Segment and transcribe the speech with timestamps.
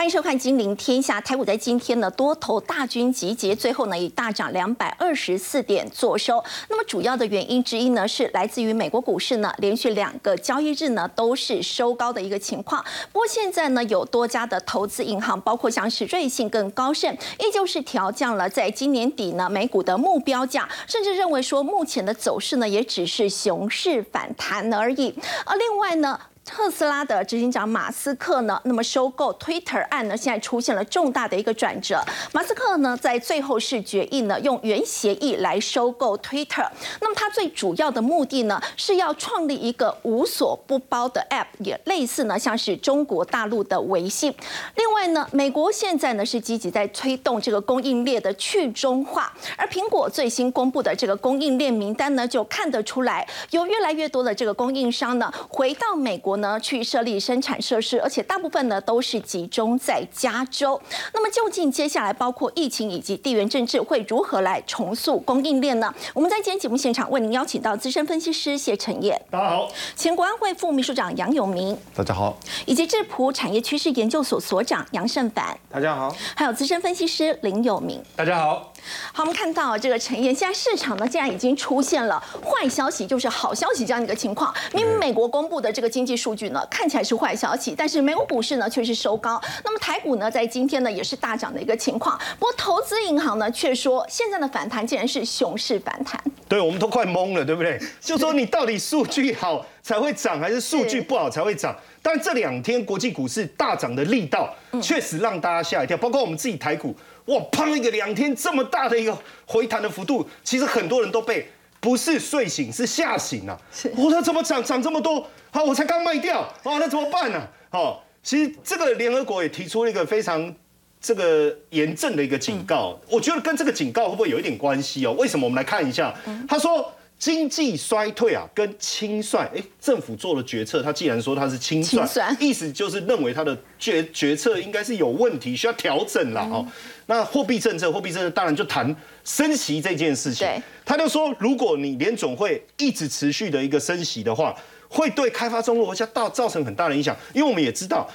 [0.00, 1.20] 欢迎收看《金陵天下》。
[1.22, 6.42] 台股在今天呢，多头大军集结，最后呢以大涨两百二十四点作收。
[6.70, 12.82] 那么主要的原因之一呢，是来自于美国股市呢连续两个交易日呢都是收高的一个情况。
[13.12, 25.14] 不过现在呢，有多家的投资银行，包括像是瑞信跟高盛，依旧是调降了在今年底呢美股的目标价，甚至认为说目前的走势呢也只是熊市反弹而已。
[25.44, 26.18] 而另外呢。
[26.50, 32.02] 特斯拉的执行长马斯克呢，那么收购 Twitter 案呢，现在出现了重大的一个转折。
[32.32, 36.68] 马斯克呢，在最后是决议呢，用原协议来收购 Twitter。
[37.00, 44.34] 那么他最主要的目的呢，是要创立一个无所不包的 App，也类似呢，像是中国大陆的微信。
[44.74, 56.39] 另外呢，美国现在呢是积极在推动这个供应链的去中化，而苹果最新公布的这个供应链名单呢，就看得出来，有越来越多的这个供应商呢，回到美国。
[56.40, 60.80] 呢，去设立生产设施，而且大部分呢都是集中在加州。
[61.14, 65.94] 那么究竟接下来包括疫情以及地缘政治会如何来重塑供应链呢？
[66.14, 78.72] 我们在今天节目现场为您邀请到资深分析师谢承业，大家好；前国安会副秘书长杨永明，大家好；以及智普产业趋势研究所所长杨胜凡，大家好；还有资深分析师林有明，大家好。
[79.12, 84.54] 好，我们看到这个陈燕，现在市场呢竟然已经出现了坏消息，就是好消息这样一个情况。
[84.72, 89.40] 明明美国公布的这个经济数据呢看起来是坏消息，但是美国股市呢却是收高。
[89.64, 92.18] 那么台股呢在今天呢也是大涨的一个情况。
[92.38, 96.20] 不过投资银行呢却说现在的反弹竟然是熊市反弹。
[96.48, 97.80] 对，我们都快懵了，对不对？
[98.00, 101.76] 就说你到底数据好才会涨，还是数据不好才会涨？
[102.02, 106.94] 但这两天国际股市大涨的力道确实让大家吓一跳，包括我们自己台股。
[107.26, 111.48] 哇，砰一个两天这么大的一个回弹的幅度，其实很多人都被
[111.80, 113.60] 不是睡醒，是吓醒了。
[113.96, 115.26] 我说怎么涨涨这么多？
[115.50, 117.46] 好，我才刚卖掉，哦，那怎么办呢？
[117.70, 120.54] 好，其实这个联合国也提出了一个非常
[121.00, 125.12] 这个严正的一个警告，我觉得跟这个警告会不会有一点关系哦？
[125.18, 125.46] 为什么？
[125.46, 126.14] 我们来看一下，
[126.48, 126.92] 他说。
[127.20, 136.66] 经济衰退啊，跟清算，哎，政府做了决策，他既然说他是清算，意思就是认为他的决决策应该是有问题，需要调整了哦。
[137.06, 140.48] 那货币政策，货币政策当然就谈升息这件事情。
[140.86, 144.56] 他就说，如果你联总会一直持续的一个升息的话，
[144.88, 148.10] 会对开发中国家造造成很大的影响，因为我们也知道。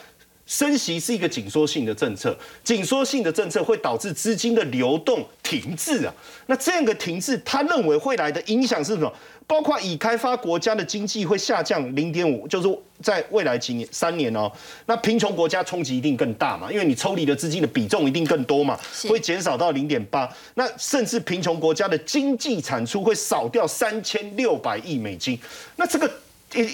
[0.46, 6.14] 升息是一个紧缩性的政策，紧缩性的政策会导致资金的流动停滞啊。
[6.46, 9.12] 那这样的停滞，他认为会来的影响是什么？
[9.48, 14.52] 包括已开发国家的经济会下降零点五，就是在未来几年三年哦。
[14.88, 20.28] 那贫穷国家冲击一定更大嘛，因为你抽离的资金的比重一定更多嘛，会减少到零点八。
[20.56, 25.40] 那甚至贫穷国家的经济产出会少掉三千六百亿美金。
[25.76, 26.12] 那这个。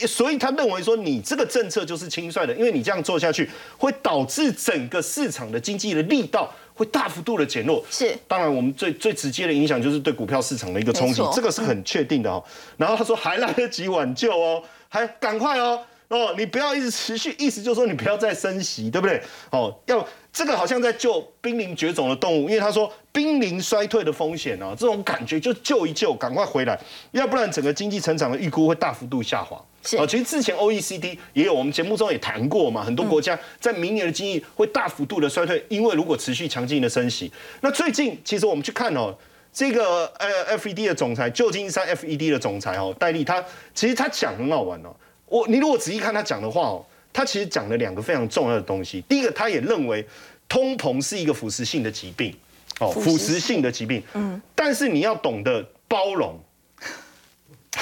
[0.07, 7.83] 所以他认为说，你这个政策就是轻率的，因为你这样做下去，会导致整个市场的经济的力道会大幅度的减弱。
[7.89, 12.43] 是，当然我们最最直接的影响就是对股票市场的一个冲击，这个是很确定的哦。
[12.77, 19.21] 然后他说还来得及挽救哦，还赶快哦哦，你不要一直持续，意思就是说你不要再升息，对不对？
[19.51, 20.07] 哦，要。
[20.33, 26.79] 这个好像在救濒临绝种的动物，因为他说濒临衰退的风险啊，这种感觉就救一救，赶快回来，
[27.11, 29.61] 要不然整个经济成长的预估会大幅度下滑。
[29.83, 37.31] 是啊，其实之前 OECD 也有，我们节目中也谈过嘛，很多国家在明年的经济会大幅度的衰退，因为如果持续强劲的升息。
[37.61, 39.15] 那最近其实我们去看哦，
[39.51, 43.43] 这个呃 FED 的总裁旧金山 FED 的总裁哦戴利，他
[43.73, 44.95] 其实他讲很好玩哦，
[45.27, 46.85] 我你如果仔细看他讲的话哦。
[47.13, 49.01] 他其实讲了两个非常重要的东西。
[49.01, 50.01] 第一个，他也认为
[50.47, 52.33] 通膨是一个腐蚀性的疾病，
[52.79, 54.01] 哦，腐蚀性的疾病。
[54.13, 54.41] 嗯。
[54.55, 56.39] 但是你要懂得包容，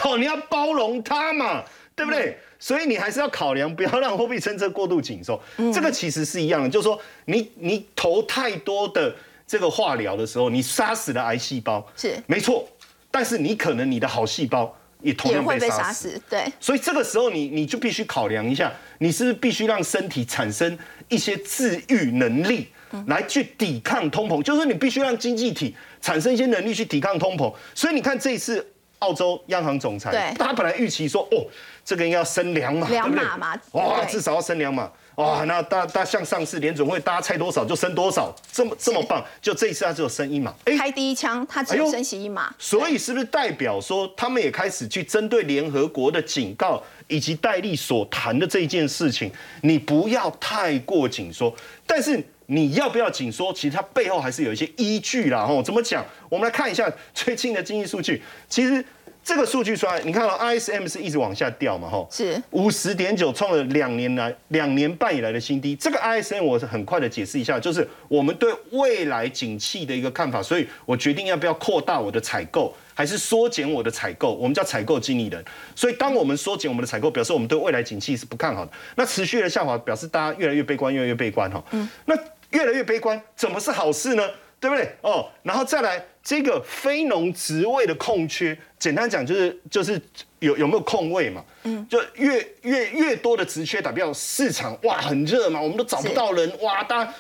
[0.04, 1.64] 哦，你要包容它嘛，
[2.00, 2.38] 对不对？
[2.58, 5.42] 所以你还是要考量，不要让货币政策过度紧缩。
[5.74, 9.14] 这个其实是一样的，就是说，你你投太多的
[9.46, 12.68] 这个化疗的时候，你杀死了癌细胞，是没错。
[13.12, 14.74] 但是你可能你的好细胞。
[15.02, 16.44] 也同样被杀死，对。
[16.60, 22.68] 所以这个时候，你你就必须考量一下，你是必须让身体产生一些自愈能力，
[23.08, 24.44] 来去抵抗通膨。
[24.44, 27.50] 就是你必须让经济体产生一些能力去抵抗通膨。
[27.74, 31.46] 所以你看这一次澳洲央行总裁，他本来预期说，哦，
[31.84, 34.90] 这个应该要升两码，两码嘛，哇，至少要升两码。
[35.16, 39.22] 哇，那大大像上次联准会，大家猜多少就升多少，这么这么棒。
[39.42, 49.30] 就这一次他只有升一码，开第一枪他只有升息一码，所以是不是代表说他们也开始去针对联合国的警告以及戴利所谈的这一件事情，
[49.62, 51.54] 你不要太过紧缩，
[51.86, 55.46] 但是你要不要紧缩，其实它背后还是有一些依据啦。
[55.46, 56.04] 吼，怎么讲？
[56.30, 58.84] 我们来看一下最近的经济数据，其实
[59.24, 65.76] 这个数据出来，你看到 ISM 是一直往下掉嘛，吼，是五十点九创了两年来两年半以来的新低。
[65.76, 74.34] 这个 ISM 我是很快的解释一下，就是我们对未来景气的一个看法，所以我决定要不要扩大我的采购，还是缩减我的采购。
[74.34, 75.44] 我们叫采购经理人。
[75.76, 78.72] 所以当我们缩减我们的采购，表示我们对未来景气是不看好的。
[78.96, 81.64] 那持续的下滑，表示大家越来越悲观，越来越悲观哈。
[81.72, 82.18] 嗯，那
[82.52, 84.30] 越来越悲观，怎么是好事呢？
[84.60, 84.92] 对不对？
[85.02, 90.02] 哦，然后再来这个非农职位的空缺，简单讲就是就是
[90.40, 91.42] 有有没有空位嘛？
[91.64, 97.14] 嗯，就越越越多的职缺，代表市场哇很热嘛，我们都找不到人哇，大家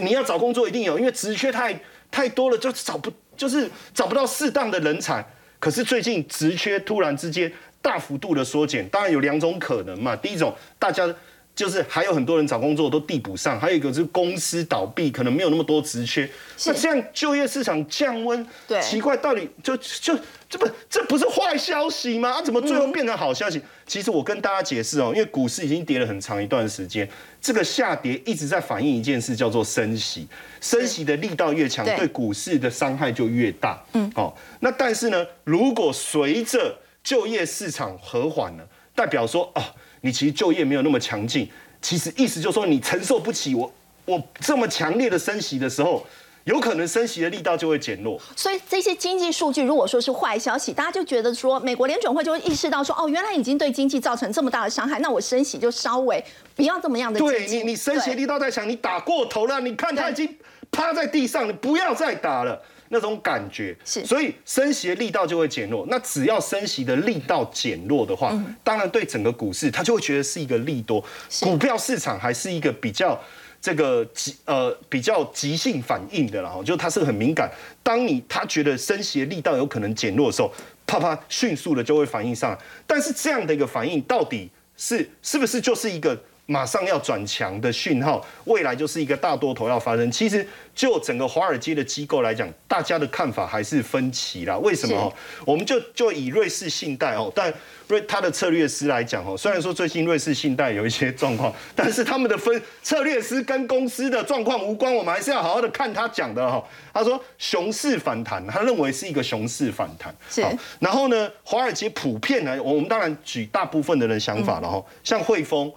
[0.00, 1.74] 你要找工作一定有，因为职缺太
[2.10, 5.24] 太多了，就找不就是找不到适当的人才。
[5.58, 7.50] 可是最近职缺突然之间
[7.80, 10.14] 大幅度的缩减，当然有两种可能嘛。
[10.14, 11.08] 第一种，大家。
[11.54, 16.28] 就是还有很多人找工作都递补上，还有一个是公司倒闭，可能没有那么多职缺。
[16.64, 20.18] 那这样就业市场降温，对，奇怪，到底就就
[20.48, 22.30] 这不这不是坏消息吗？
[22.30, 23.60] 啊，怎么最后变成好消息？
[23.86, 27.06] 其实我跟大家解释哦，因为股市已经跌了很长一段时间，
[27.38, 30.26] 这个下跌一直在反映一件事，叫做升息。
[30.62, 33.78] 升息的力道越强，对股市的伤害就越大。
[33.92, 39.62] 嗯，哦，那但是呢，如果随着就业市场和缓了，代表说啊。
[40.02, 41.48] 你其实就业没有那么强劲，
[41.80, 43.72] 其实意思就是说你承受不起我
[44.04, 46.04] 我这么强烈的升息的时候，
[46.44, 48.20] 有可能升息的力道就会减弱。
[48.34, 56.22] 所以这些经济数据如果说是坏消息，大家就觉得说美国联准会就会意识到说哦，原来已经对经济造成这么大的伤害，那我升息就稍微
[56.56, 57.20] 不要这么样的。
[57.20, 60.36] 对你，你升息力道太强，你打过头了，你看他已经
[60.72, 62.60] 趴在地上，你不要再打了。
[62.94, 65.86] 那种感觉是，所以升息的力道就会减弱。
[65.88, 71.02] 那只要升息的力道减弱的话，当然对整个股市，它就会觉得是一个利多。
[71.40, 73.18] 股票市场还是一个比较
[73.62, 77.50] 这个急呃比较急性反应的啦，就它是很敏感。
[77.82, 80.52] 当你他觉得升息的力道有可能减弱的时候，
[80.86, 82.56] 啪啪迅速的就会反应上。
[82.86, 86.22] 但是这样的一个反应到底是是不是就是一个？
[86.46, 90.10] 马上要转强的讯号，未来就是一个大多头要发生。
[90.10, 94.58] 其实就整个华尔街的机构来讲，大家的看法还是分歧啦。
[94.58, 95.14] 为什么？
[95.46, 97.52] 我们就就以瑞士信贷哦，但
[97.86, 106.62] 瑞他的策略师来讲哦，虽然说最近瑞士信贷有一些状况，但是他们的分策略师跟公司的状况无关，我们还是要好好的看他讲的哈。
[106.92, 110.14] 他说熊市反弹，他认为是一个熊市反弹。
[110.28, 110.44] 是。
[110.80, 115.72] 然后呢，华尔街普遍呢，我们当然举大部分的人想法了哈，像汇丰。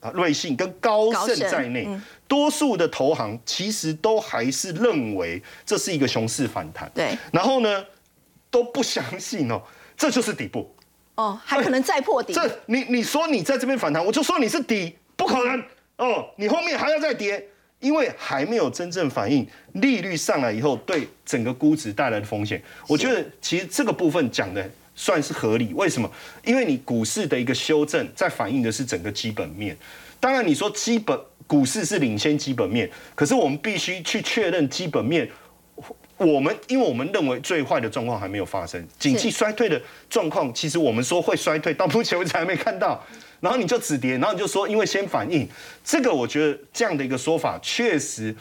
[0.00, 1.86] 啊，瑞信跟高盛在内，
[2.26, 6.90] 多数的投行其实都还是认为这是一个熊市反弹。
[6.94, 7.84] 对，然后呢，
[8.50, 9.60] 都不相信哦，
[9.96, 10.74] 这就是底部。
[11.16, 12.32] 哦，还可能再破底。
[12.32, 15.62] 这你你说你在这边反弹，我就说你是底，不可能
[15.96, 17.44] 哦，你后面还要再跌，
[17.80, 22.62] 因为还没有真正反映利率上来以后对整个估值带来的风险。
[22.86, 24.70] 我觉得其实这个部分讲的。
[25.00, 26.10] 算是合理，为什么？
[26.44, 29.76] 因为你股市的一个修正，在反映的是整个基本面。
[30.18, 31.16] 当然，你说基本
[31.46, 35.30] 股市是领先基本面，可是我们必须去确认基本面。
[36.16, 39.80] 我们因为我们认为最坏的状况还没有发生，景气衰退的
[40.10, 43.00] 状况，其实我们说会衰退，到目前为止还没看到。
[43.38, 45.48] 然后你就止跌，然后你就说因为先反应，
[45.84, 48.34] 这个我觉得这样的一个说法确实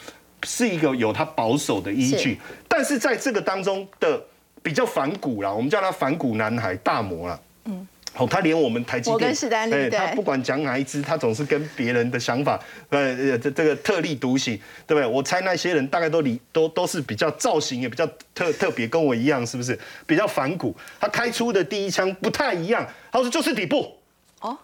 [0.44, 2.40] 是一个有它保守的依据。
[2.68, 4.20] 但是在这个当中的。
[4.68, 7.40] 比较反骨啦，我们叫他反骨男孩大魔啦。
[7.64, 9.34] 嗯，好，他连我们台积电，
[9.72, 15.08] 哎，他不管讲哪一支，他总是跟别人的想法，呃，这这个特立独行，对不对？
[15.08, 19.80] 我猜那些人大概都理都都是比较造型也比较特特别，跟我一样，是不是？
[20.06, 23.98] 比较反骨，他开出的第一枪不太一样，他说就是底部。
[24.42, 24.58] 哦，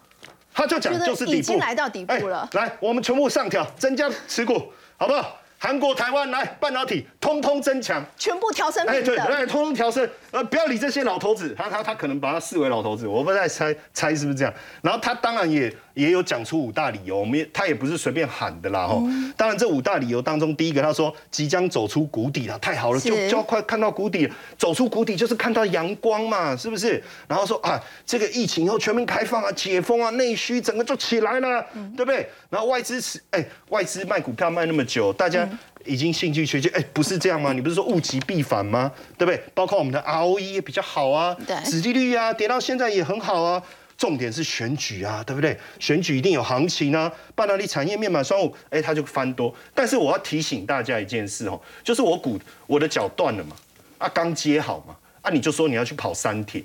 [0.52, 2.46] 他就讲就是底部，已经来到底部了。
[2.52, 5.38] 来，我们全部上调，增加持股，好不好？
[5.64, 8.86] 韩国、台湾来半导体，通通增强，全部调升。
[8.86, 10.06] 哎，对，来通通调升。
[10.30, 14.52] 呃，不要理这些老头子，他他他可能把他视为老头子，我不在猜猜是不是这样。
[14.82, 19.02] 然后他当然也也有讲出五大理由，我们也他也不是随便喊的啦哈。
[19.38, 27.02] 当然这五大理由当中，第一个他说即将走出谷底了，太好了，就就要快看到谷底，走出谷底就是看到阳光嘛，是不是？
[27.26, 31.64] 然后说啊，这个疫情以后全面开放啊，解封啊，内需整个就起来了，
[31.96, 32.28] 对不对？
[32.50, 35.48] 然后外资是哎，外资卖股票卖那么久，大家。
[35.84, 37.52] 已经兴趣缺缺，哎，不是这样吗？
[37.52, 38.90] 你不是说物极必反吗？
[39.18, 39.42] 对不对？
[39.54, 43.62] 包括我们的 ROE 也比较好啊，对，殖利率啊，跌到现在也很好啊。
[43.96, 45.56] 重点是选举啊，对不对？
[45.78, 47.10] 选举一定有行情啊。
[47.34, 49.54] 半导体产业面板双五，哎，它就翻多。
[49.72, 53.54] 但是我要提醒大家一件事哦，就是我股我的脚断了嘛，
[53.98, 56.60] 啊，刚接好嘛，啊，你就说你要去跑三铁，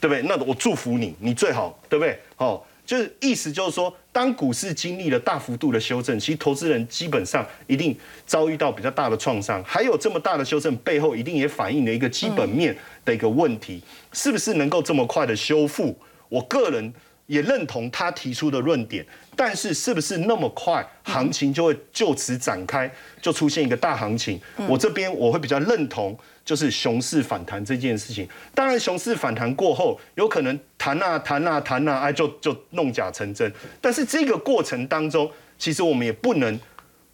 [0.00, 0.22] 对不对？
[0.22, 2.18] 那我祝福你，你最好，对不对？
[2.38, 2.62] 哦。
[2.92, 7.96] 就是意思就是说，当股市经历了大幅度的修正，其实投资人基本上一定
[8.26, 9.64] 遭遇到比较大的创伤。
[9.64, 13.82] 还有这么大的修正背后，一定也反映了一个基本面的一个问题，
[14.12, 15.96] 是不是能够这么快的修复？
[16.28, 16.92] 我个人
[17.28, 19.02] 也认同他提出的论点，
[19.34, 24.38] 但是是不是那么快行情就会就此展开，就出现一个大行情？
[24.68, 26.14] 我这边我会比较认同。
[26.44, 33.50] 就是熊市反弹这件事情，当然熊市反弹过后，有可能弹啊弹啊弹啊，哎就就弄假成真。
[33.80, 36.58] 但是这个过程当中，其实我们也不能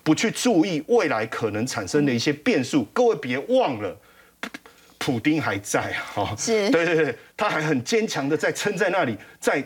[0.03, 2.85] 不去注意未来可能产生的一些变数。
[2.93, 3.95] 各位别忘了，
[4.97, 9.63] 普丁还在啊，是，对对对，他还很坚强的在撑在那里，在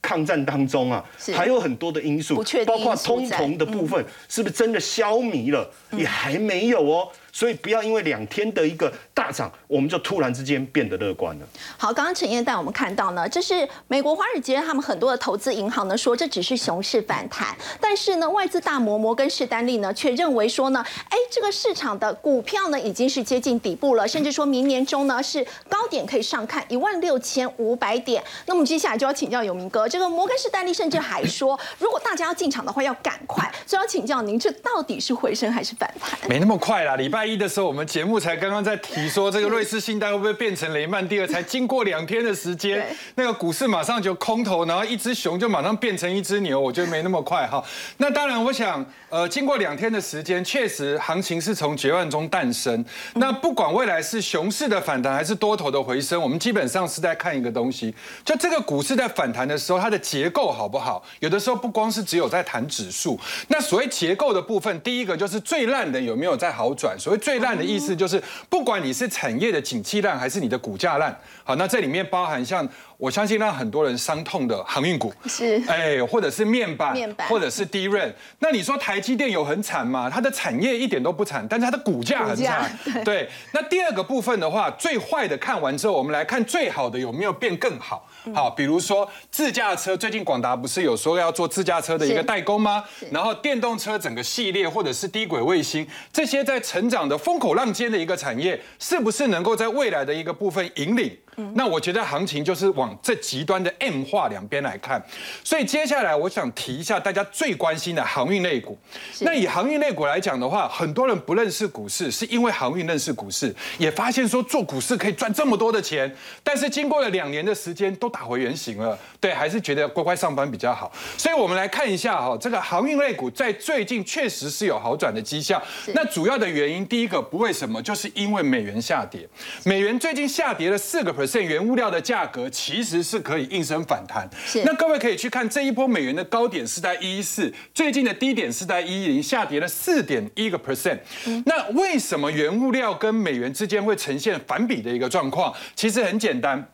[0.00, 5.70] 抗战当中啊，还有很多的因素，包括通膨的部分，是不是真的消弭了？
[5.92, 7.08] 也还没有哦。
[7.32, 11.46] 所以不要因为两天的一个大涨，我们就突然之间变得乐观了。
[11.78, 28.22] 好，刚刚陈燕带我们看到呢，这是美国华尔街他们很多的投资银行呢说这只是熊市反弹，但是呢外资大摩摩根士丹利呢却认为说呢，哎这个市场的股票呢已经是接近底部了，甚至说明年中呢是高点可以上看一万六千五百点。
[28.44, 36.28] 那么接下来就要请教永明哥，这个摩根士丹利甚至还说，如果大家要进场的话要赶快，所以要请教您，这到底是回升还是反弹？
[36.28, 37.21] 没那么快啦，礼拜。
[37.24, 41.26] 一的时候，我们节目才刚刚在提说，这个瑞士信贷会不会变成雷曼第二？
[41.26, 47.62] 才经过两天的时间，那个股市马上就空头，然后一只熊就马上变成一只牛，我觉得没那么快哈。
[47.98, 52.84] 那当然，我想，呃，经过两天的时间，确实行情是从绝望中诞生。
[53.14, 61.02] 那不管未来是熊市的反弹还是多头的回升，我们基本上是在看一个东西，就这个股市在反弹的时候，它的结构好不好？
[61.20, 66.98] 有的时候不光是只有在谈指数，那所谓结构的部分，第一个就是最烂的有没有在好转？
[66.98, 72.68] 所最烂的意思就是，不管你是产业的景气烂，还是你的股价烂，好，那这里面包含像。
[72.98, 78.14] 我相信让很多人伤痛的航运股是，哎，或者是面板，面板，或者是低润。
[78.38, 80.08] 那你说台积电有很惨吗？
[80.08, 82.78] 它的产业一点都不惨，但是它的股价很惨。
[83.04, 83.28] 对。
[83.50, 88.08] 那第二个部分的话，最坏的看完之后，我们来看最好的有没有变更好？
[88.34, 92.84] 好，比如说自驾车，最近广达不是有说要做自驾车的一个代工吗？
[93.10, 101.16] 然后电动车整个系列，或者是低轨卫星，这些在成长的风口浪尖的一个产业，是不是能够在未来的一个部分引领？
[101.54, 105.02] 那我觉得行情就是往这极端的 M 化两边来看，
[105.42, 108.76] 所以接下来我想提一下大家最关心的航运类股。
[109.20, 116.14] 那以航运类股来讲的话，很多人不认识股市，是因为航运认识股市，也发现说做股市可以赚这么多的钱。
[116.44, 118.98] 但是经过了两年的时间，都打回原形了。
[119.18, 120.92] 对，还是觉得乖乖上班比较好。
[121.16, 125.62] 所以我们来看一下哈，这个航运类股在最近确实是有好转的迹象。
[125.94, 129.26] 那主要的原因，第一个不为什么，就是因为美元下跌。
[129.64, 131.21] 美元最近下跌了四个。
[131.26, 134.28] 现原物料的价格其实是可以应声反弹。
[134.64, 140.98] 那各位可以去看这一波美元的高点是在一一四，最近的低点是在一一零，下跌了四点一个 percent。
[141.46, 145.54] 那为什么原物料跟美元之间会呈现反比的一个状况？
[145.74, 146.71] 其实很简单。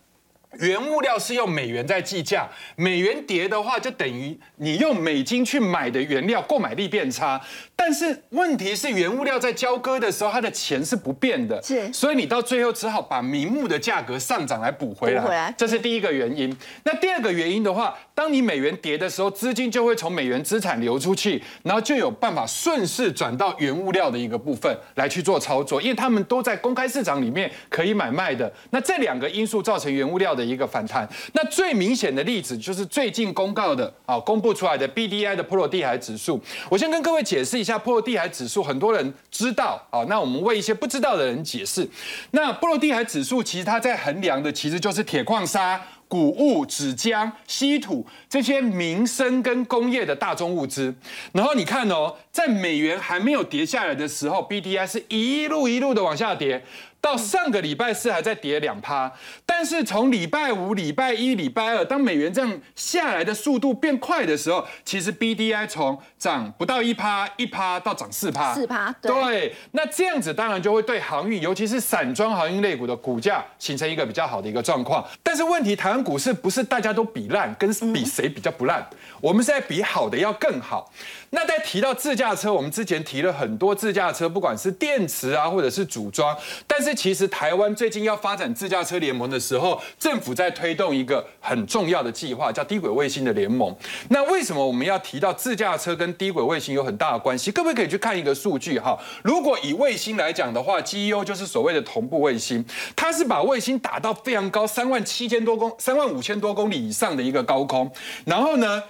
[0.56, 7.38] 原物料是用美元在计价，美元跌的话，就等于你用美金去买的原料购买力变差。
[7.76, 15.54] 但是问题是，原物料在交割的时候，它的钱是不变的，是，所以你到最后只好把明目的价格上涨来补回来。
[15.56, 16.54] 这是第一个原因。
[16.84, 28.50] 那第二个原因的话，当你美元跌的时候，资金就会从美元资产流出去，然后就有办法顺势转到原物料的一个部分来去做操作，因为他们都在公开市场里面可以买卖的。
[28.70, 30.37] 那这两个因素造成原物料。
[30.38, 36.40] 的一个反弹，那最明显的例子就是最近公告的啊，公布出来的 B D I 的波罗的海指数。
[36.68, 41.86] 我先跟各位解释一下波罗的海指数，很多人知道啊，那我们为一些不知道的人解释。
[42.30, 50.94] 那波罗的海指数其实它在衡量的其实就是铁矿砂、谷物、纸浆、稀土这些民生跟工业的大宗物资。
[51.32, 56.62] 然后你看哦，在美元还没有跌下来的时候，B D I 是一路一路的往下跌。
[57.00, 59.10] 到上个礼拜四还在跌两趴，
[59.46, 69.54] 但是从礼拜五、礼拜一、礼拜二，当美元这样下来的速度变快的时候，其实 B D I 从涨不到一趴、一趴到涨四趴，四趴，对。
[69.72, 75.04] 那这样子当然就会对航运，尤其是散装航运类股的股价形成一个比较好的一个状况。
[75.22, 78.84] 但是问题，台湾股市不是大家都比烂，跟比谁比较不烂，
[79.20, 80.90] 我们是在比好的要更好。
[81.30, 86.34] 那在提到自驾车，我们之前提了很多自驾车，不管是电池啊，或者是组装，
[86.66, 93.76] 但是其实台湾最近要发展自驾车联盟的时候，政府在推动一个很重要的计划，叫低轨卫星的联盟。
[94.08, 97.50] 那为什么我们要提到自驾车跟低轨卫星有很大的关系？
[97.52, 98.98] 各位可以去看一个数据哈。
[99.22, 102.64] 如果以卫星来讲的话，GEO 就是所谓的同步卫星，
[102.96, 107.92] 它是把卫星打到非常高，三万七千多公、三万五千多公里以上的一个高空。
[108.24, 108.82] 然后呢，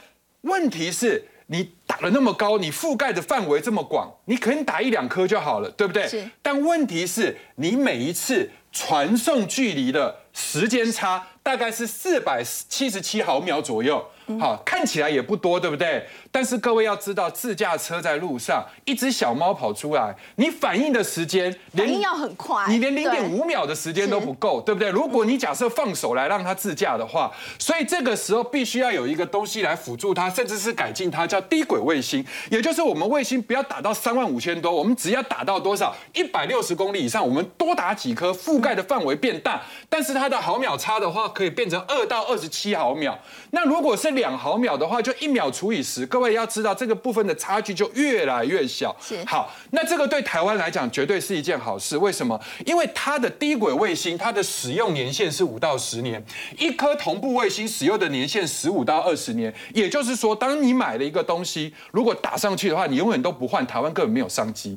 [0.42, 1.25] 问题是。
[1.50, 6.07] 你打了那么高，你覆盖的范围这么广，你可能打一两颗就好了，对不对？
[6.07, 6.31] 是。
[6.43, 14.07] 但问题是你每一次传送距离的时间差大概是四百七十七毫秒左右。
[14.39, 16.07] 好，看起来也不多，对不对？
[16.31, 24.91] 但是各位要知道，自驾车在路上，一只小猫跑出来，你反应的时间，反应要很快，你连零点五秒的时间都不够，对不对？
[24.91, 43.19] 如果你假设放手来让它自驾的话，所以这个时候必须要有一个东西来辅助它，甚至是改进它，叫低轨卫星，也就是我们卫星不要打到三万五千多，我们只要打到多少一百六十公里以上，我们多打几颗，覆盖的范围变大，但是它的毫秒差的话，可以变成二到二十七毫秒。
[43.51, 46.05] 那如果是两毫秒的话，就一秒除以十。
[46.07, 48.95] 各位要知道，这个部分的差距就越来越小。
[49.01, 51.97] 是好，那这个对台湾来讲绝对是一件好事。
[51.97, 52.39] 为什么？
[52.67, 56.23] 因为它的低轨卫星，它的使用年限是五到十年，
[56.59, 59.55] 一颗同步卫星使用的年限十五到二十年。
[59.73, 64.77] 也就是说，当你买了一个东西，如果打上去的话，你永远都不换，台湾根本没有商机，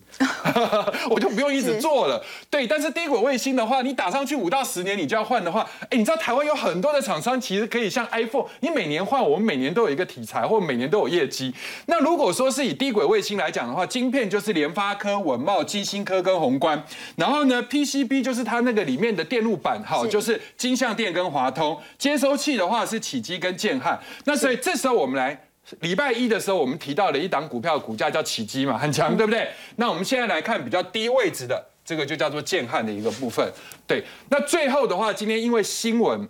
[1.10, 2.24] 我就不用一直做了。
[2.50, 11.54] 对，但是低轨卫星的话，你打上去五到十年，你就要换的话，哎，你知道台湾有很多的厂商其实可以像 iPhone，你每年换，我们每年都有一个题材，或每年都有业绩。
[11.86, 16.84] 那如果说是以低轨卫星来讲的话，晶片就是联发科、稳茂、基星科跟宏观，
[17.16, 23.98] 然后呢，PCB 就是它那个里面的电路板，哈，就是金相电跟华通，接收器的话是启基跟建汉。
[24.26, 25.48] 那所以这时候我们来
[25.80, 29.48] 礼拜一的时候，我们提到了一档股票，股价叫启基嘛，很强，对不对？
[29.78, 33.50] 那我们现在来看比较低位置的，这个就叫做建汉的一个部分。
[33.88, 36.28] 对，那最后的话，今天因为新闻。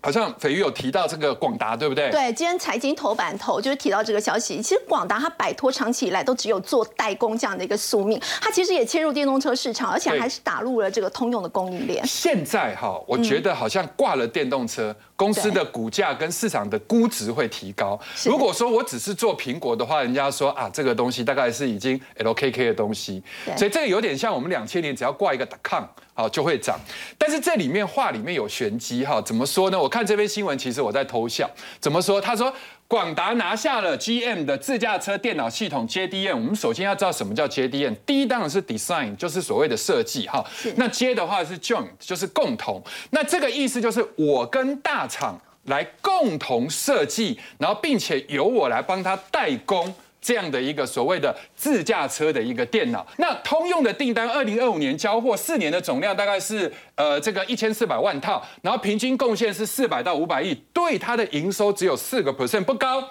[0.00, 2.10] 好像斐玉有提到这个广达，对不对？
[2.10, 4.62] 对，今天财经头版头就是提到这个消息。
[4.62, 12.06] 其实广达它摆脱长期以来都只有做代工这样的一个宿命，它其实也切入电动车市场，而且还是打入了这个通用的供应链。
[12.06, 14.94] 现在哈，我觉得好像挂了电动车。
[15.18, 17.98] 公司的股价跟市场的估值会提高。
[18.24, 23.20] 如果说我只是做苹果的话，人家说啊，这个东西大概是已经 LKK 的东西，
[23.56, 25.82] 所以这个有点像我们两千年只要挂一个 com
[26.18, 26.78] 好就会涨。
[27.16, 29.78] 但是这里面话里面有玄机哈，怎么说呢？
[29.78, 31.48] 我看这篇新闻，其实我在偷笑。
[31.80, 32.20] 怎么说？
[32.20, 32.52] 他说。
[32.88, 36.34] 广达拿下了 GM 的自驾车电脑系统 JDM。
[36.34, 37.94] 我们首先要知道什么叫 JDM。
[38.06, 40.42] 第一当然是 design，就是所谓的设计哈。
[40.76, 42.82] 那 J 的话是 joint，就是共同。
[43.10, 49.94] 那这个意思就是我跟大厂来共同设计，然后并且由我来帮他代工。
[50.20, 63.08] 这样的一个所谓的自驾车的一个电脑，那通用的订单，二零二五年交货四年的总量大概是呃这个一千四百万套，然后平均贡献是四百到五百亿，对它的营收只有四个 percent 不高。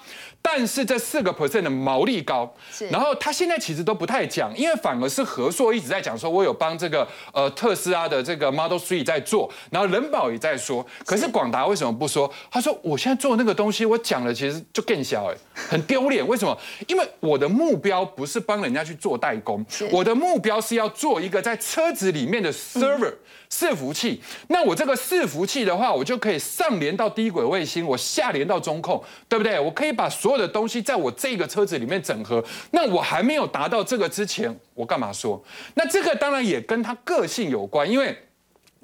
[0.49, 2.49] 但是这四个 percent 的毛利高，
[2.89, 12.33] 然后他现在其实都不太讲，因为反而是和硕一直在讲说，我有帮这个呃特斯拉的这个 Model Three 在做，然后人保也在说，可是广达为什么不说？
[12.49, 16.25] 他说我现在做那个东西，我讲了其实就更小哎，很丢脸。
[16.25, 16.57] 为什么？
[16.87, 23.13] 因为我的目标不是帮人家去做代工，我的目标是要做一个在车子里面的 server。
[23.49, 29.59] 伺服器，那我这个伺服器的话，我就可以上连到低轨卫星，我下连到中控，对不对？
[29.59, 32.43] 我可以把所有的东西在我这个车子里面整合。
[32.71, 35.43] 那我还没有达到这个之前，我干嘛说？
[35.75, 38.17] 那这个当然也跟他个性有关，因为。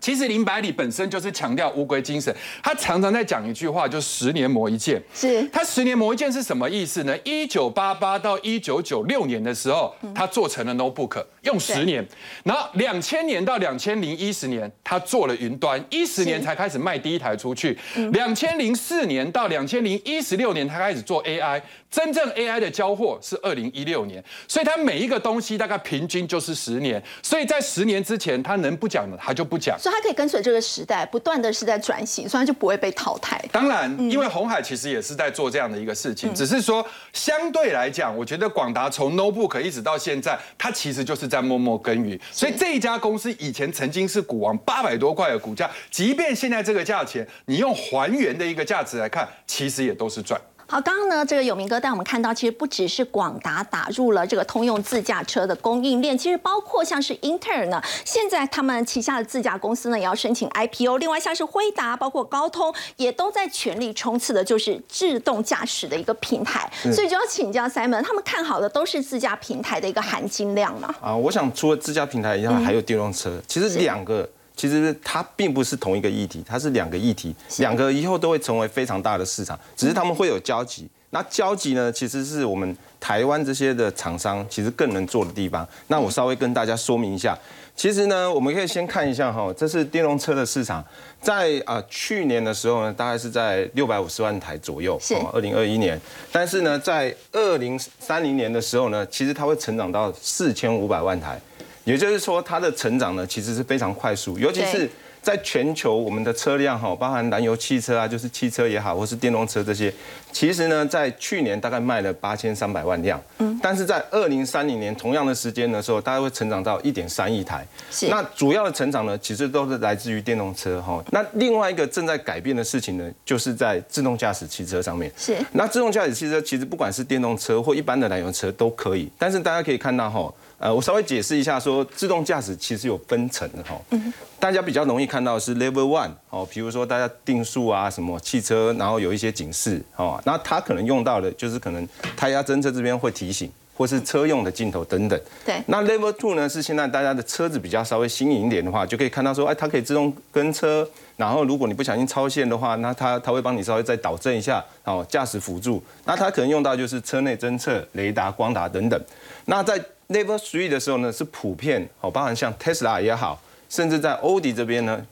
[0.03, 5.01] 其实林百里本身就是强调乌龟精神，他常常在讲一句话，就十年磨一剑。
[5.15, 7.17] 是他十年磨一剑是什么意思呢？
[7.23, 12.05] 一九八八到一九九六年的时候，他做成了 notebook，用十年。
[12.43, 17.79] 然后两千年到两千零一十年，他做了云端，一十年才开始卖第一台出去。
[18.11, 21.61] 两千零四年到两千零一十六年，他开始做 AI。
[21.93, 29.77] 真正 AI 的交货是二零一六年，所以它每一个东西大概平均就是十年，所以在十年之前，它能不讲的，它就不讲。
[29.77, 33.39] 所以它可以跟随这个时代，不断的是在转型，所以它就不会被淘汰。
[33.51, 42.19] 当然，因为红海其实也是在做这样的一个事情，只是说相对来讲，我觉得广达从 Notebook 一直到现在，它其实就是在默默耕耘。
[42.31, 50.41] 所以这一家公司以前曾经是股王，八百多块的股价，即便现在这个价钱，你用还原的一个价值来看，其实也都是赚。
[50.65, 66.67] 好，刚刚呢，这个有明哥带我们看到，其实不只是广达打入了这个通用自驾车的供应链，其实包括像是英特尔呢，现在他们旗下的自驾公司呢也要申请 IPO，另外像是辉达，包括高通也都在全力冲刺的，就是自动驾驶的一个平台。
[66.91, 70.95] 所以就要请教 Simon，他们看好的都是自驾平台的一个含金量嘛？
[71.01, 74.27] 啊，我想除了自驾平台以外，还有电动车，其实两个。
[74.55, 80.87] 其实它并不是同一个议题，它是两个议题，两个以后都会成为非常大的市场，只是他们会有交集。
[81.09, 85.67] 那交集呢，其实是我们台湾这些的厂商其实更能做的地方。
[85.87, 87.37] 那我稍微跟大家说明一下。
[87.75, 90.83] 其实呢，我们可以先看一下哈，这是电动车的市场，
[91.21, 95.99] 在啊去年的时候呢，大概是在六百五十万台左右，是二零二一年。
[96.31, 101.39] 但是呢，在二零三零年的时候呢，其实它会成长到四千五百万台，
[101.83, 104.89] 也就是说它的成长呢，其实是非常快速，尤其是。
[105.23, 109.89] 在全球，我们的车辆哈，包含燃油汽车啊，就是汽车也好，或是电动车这些，
[110.33, 117.65] 其实呢，在去年大概卖了八千三百万辆，嗯，但是在二零三零年同样的时间的时候，大概会成长到一点三亿台。
[117.89, 118.09] 是。
[118.09, 121.01] 那主要的成长呢，其实都是来自于电动车哈。
[121.11, 125.09] 那另外一个正在改变的事情呢，就是在自动驾驶汽车上面。
[125.15, 125.37] 是。
[125.53, 130.29] 那自动驾驶汽车其实不管是电动车或一般的燃油车都可以，但是大家可以看到哈。
[130.63, 133.77] 呃，我稍微解释一下，说自动驾驶其实有分层的哈。
[133.89, 134.13] 嗯。
[134.39, 145.19] 大家比较容易看到是 Level One 哦，比如说大家定速啊，什么汽车，然后有一些警示哦，那它可能用到的就是可能胎压侦测这边会提醒，或是车用的镜头等等。
[145.45, 145.61] 对。
[145.67, 155.83] 那 Level Two 呢，是现在大家的车子比较稍微新颖一点的话，就可以看到说，哎，它可以自动跟车，然后如果你不小心超线的话，那它它会帮你稍微再导正一下哦，驾驶辅助。
[156.05, 159.01] 那它可能用到就是车内侦测、雷达、光达等等。
[159.45, 159.77] 那在
[160.13, 165.03] Level Three 的时候呢，是普遍哦，包含像 Tesla 也好，甚至在欧迪这边呢，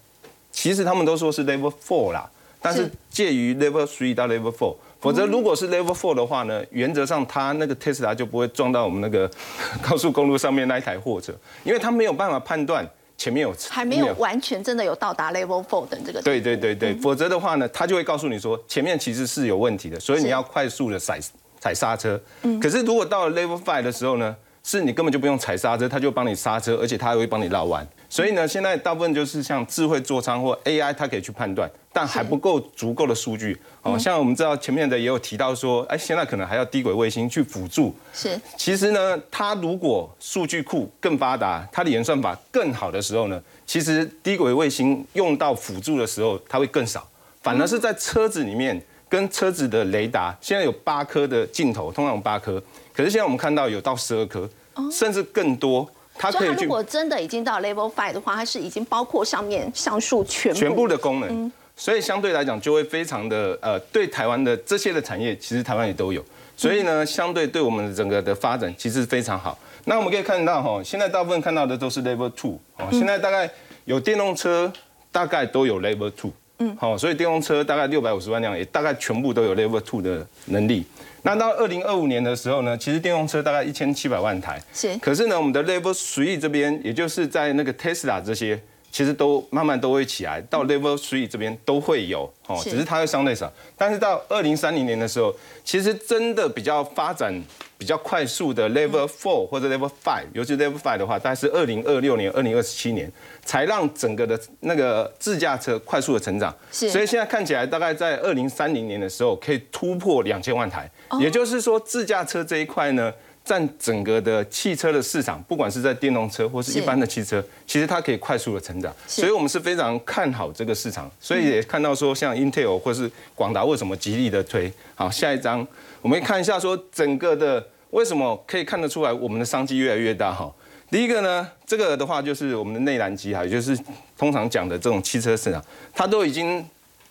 [0.52, 2.30] 其实他们都说是 Level Four 啦，
[2.62, 9.30] 但是介于 Level Three 到 Level Four，否则如果是 Level Four 的话呢，原则上它那个 Tesla 就不会撞到我们那个
[9.82, 11.34] 高速公路上面那一台货车，
[11.64, 12.88] 因为它没有办法判断
[13.18, 21.20] 前面有还没有完全真的有到达 Level Four 的这个对对对对，否则的话呢，它就会告诉你说前面其实是有问题的，所以你要快速的踩
[21.60, 22.22] 踩刹车。
[22.44, 24.36] 嗯，可是如果到了 Level Five 的时候呢？
[24.64, 27.86] 是你根本就不用踩刹车，它就帮你刹车，而且它还会帮你绕弯。
[28.08, 33.58] 所以呢，现在大部分就是像智慧座舱或 AI，它可以去判断，但还不够足够的数据。
[33.82, 37.96] 哦，像我们知道前面的也有提到说，哎，现在可能还要低轨卫星去辅助。
[38.14, 38.40] 是。
[38.58, 47.08] 其实呢，它如果数据库更发达，它的演算法更好的时候呢，其实低轨卫星用到辅助的时候，它会更少。
[47.42, 52.62] 反而是在车子里面，跟车子的雷达，现在有八颗的镜头，通常有八颗。
[52.94, 54.50] 可是现在我们看到有到十二颗，
[54.92, 55.90] 甚至更多。
[56.18, 61.52] 它可以如果真的已经到 Level Five 的话，它是已经包括上面上述全全部的功能。
[61.76, 66.24] 所以相对来讲就会非常的呃，对台湾的这些的产业，其实台湾也都有。
[66.56, 69.58] 所以呢，相对对我们整个的发展其实非常好。
[69.86, 73.50] 那我们可以看到哈，现在大部分看到的都是 Level Two 哦，现在大概
[73.86, 74.72] 有电动车，
[75.12, 76.32] 大概都有 Level Two。
[76.60, 80.86] 嗯，好，所以电动车大概六百五十万辆，也大概全部都有 Level Two 的能力。
[81.24, 84.98] 那到二零二五年的时候呢，其实电动车大概一千七百万台，是。
[84.98, 88.60] 可是呢，我们的 Level Three 这边，也就是在那个 Tesla 这些，
[88.92, 93.52] 其实都慢慢都会起来，到 Level Three 这边都会有，哦，只是它会相对少。
[93.78, 97.42] 但是到二零三零年的时候，其实真的比较发展。
[97.82, 103.12] 比较快速的 Level Four 或者 Level Five，尤其 Level Five 的话，大概是二零二六年、二零二七年
[103.44, 106.56] 才让整个的那个自驾车快速的成长。
[106.72, 110.88] 是，所以现在看起来大概在二零三零年的时候可以突破两千万台。
[111.20, 113.12] 也就是说，自驾车这一块呢，
[113.52, 118.96] 占整个的汽车的市场，不管是在电动车或是一般的汽车，其实它可以快速的成长。
[119.06, 121.12] 所以我们是非常看好这个市场。
[121.20, 124.72] 所以也看到说，像 Intel 或是广达为什么极力的推。
[124.96, 125.68] 好，下一张
[126.02, 127.68] 我们看一下说整个的。
[127.92, 130.50] 为什么可以看得出来我们的商机越来越大哈？
[130.90, 133.78] 第一个呢，这个的话就是我们的内燃机哈，也就是
[134.18, 135.62] 通常讲的这种汽车市场，
[135.94, 136.66] 它都已经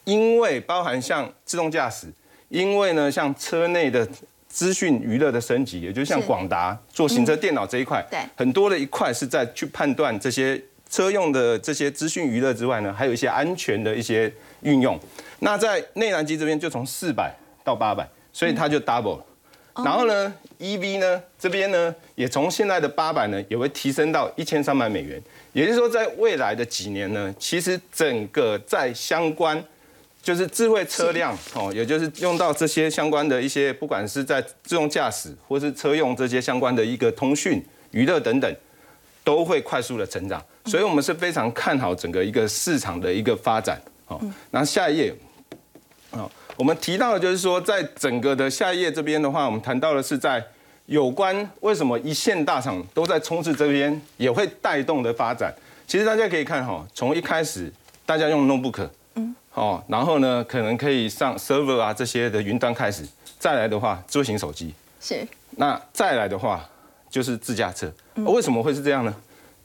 [0.05, 2.07] 因为包含像自动驾驶，
[2.49, 4.09] 因为呢像车内的
[4.51, 10.61] 资讯娱乐的升级，也就像广达做行车电脑这一块，对，很多的一块是在去判断这些
[10.91, 14.31] 车用的这些资讯娱乐之外呢，还有一些安全的一些
[14.63, 14.99] 运用。
[15.39, 17.33] 那在内燃机这边就从四百
[17.63, 19.21] 到八百，所以它就 double。
[19.85, 29.63] 然后呢，EV 呢这边呢也从现在的八百呢也会提升到一千三百美元，也就是说在未来的几年呢，其实整个在相关
[30.23, 38.57] 就是智慧车辆哦，也就是用到这些相关的一些，不管是在自动驾驶或是车用这些相关的一个通讯、娱乐等等，
[39.25, 43.81] 都会快速的成长，所以我们是非常看好整个一个市场的一个发展。
[44.05, 45.15] 好，然后下一页，
[46.11, 46.31] 哦。
[46.57, 50.45] 我们提到的就是说，在整个的下一页这边的话，我们谈到的是在
[50.85, 55.55] 有关为什么一线大厂都在冲刺这边，也会带动的发展。
[55.87, 57.73] 其实大家可以看哈，从一开始
[58.05, 58.91] 大家用 notebook，嗯，
[59.55, 63.05] 哦，然后呢，可能可以上 server 啊这些的云端开始，
[63.39, 64.75] 再来的话，智型手机。
[65.01, 66.69] 是，那再来的话
[67.11, 67.93] 就是自驾车。
[68.17, 69.15] 为什么会是这样呢？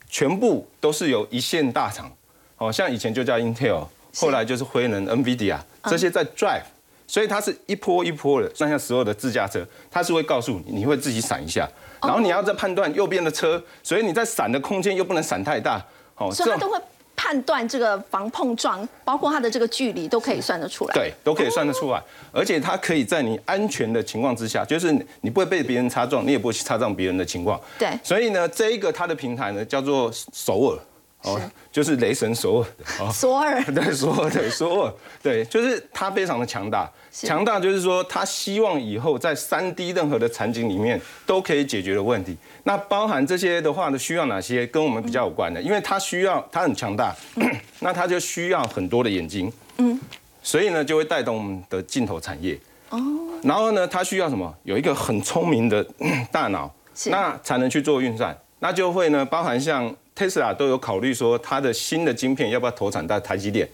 [0.10, 2.12] 全部都是由一线大厂。
[2.58, 6.63] 哦，像以前就叫 Intel，后来就是辉能、NVIDIA 这些在 drive，
[7.06, 11.69] 所以它是一波一波的，剩下所有的自驾车，它是会告诉你，你会自己闪一下，
[12.02, 16.80] 然后你要再判断右边的车，所以你在闪的空间又不能闪太大，哦，所以它都会
[17.15, 22.01] 判断这个防碰撞，包括它的这个距离都可以算得出来，对，都可以算得出来，
[22.32, 30.80] 而且它可以在你安全的情况之下，就是你不会被别人擦撞，你也不会去擦撞别人的情况，对，所以呢，这一个它的平台呢叫做首尔。
[31.26, 32.68] 哦，就是雷神索尔。
[33.00, 42.38] 的 索尔，对索尔，对索尔，对，就是他非常的强大，强大就是说他希望以后在三 D 任何的场景里面都可以解决的问题。
[42.64, 45.62] 那包含这些的话呢，需要哪些跟我们比较有关的？
[45.62, 47.14] 因为他需要他很强大，
[47.82, 50.00] 那他就需要很多的眼睛，嗯，
[50.44, 52.58] 所以呢就会带动我们的镜头产业。
[52.90, 53.00] 哦，
[53.44, 54.54] 然后呢，他需要什么？
[54.64, 55.86] 有一个很聪明的
[56.32, 56.72] 大脑，
[57.06, 59.94] 那才能去做运算，那就会呢包含像。
[60.15, 63.67] Tesla 都有考虑说，它的新的晶片要不要投产到台积电？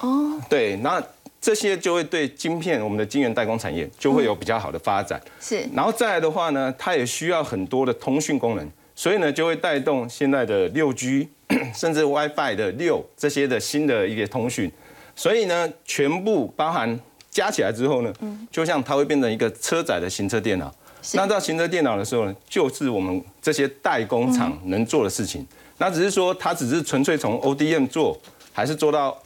[0.00, 1.02] 哦，对，那
[1.40, 5.20] 这些就会对晶片我们的晶圆代工产业就会有比较好的发展。
[5.40, 11.26] 是，然后再来的话呢，它也需要很多的通讯功能，所以呢就会带动现在的六 G
[11.74, 14.70] 甚至 WiFi 的六这些的新的一个通讯。
[15.16, 18.12] 所以呢，全部包含加起来之后呢，
[18.50, 20.72] 就像它会变成一个车载的行车电脑。
[21.14, 25.46] 那到行车电脑的时候呢，就是我们这些代工厂能做的事情。
[25.78, 28.18] 那只是说，他只是纯粹从 ODM 做，
[28.52, 29.16] 还是做到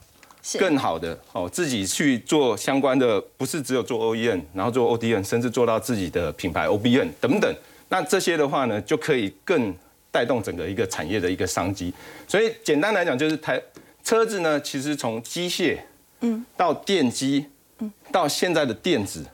[0.58, 1.48] 更好的哦？
[1.48, 7.54] 自己去做相关的，不是只有做 OEM，然后做 ODM，甚至做到自己的品牌 OBN 等等。
[7.88, 9.74] 那这些的话呢，就可以更
[10.10, 11.92] 带动整个一个产业的一个商机。
[12.28, 13.60] 所以简单来讲，就是台
[14.04, 15.78] 车子呢，其实从机械，
[16.20, 17.46] 嗯，到电机，
[17.78, 19.24] 嗯，到现在的电子。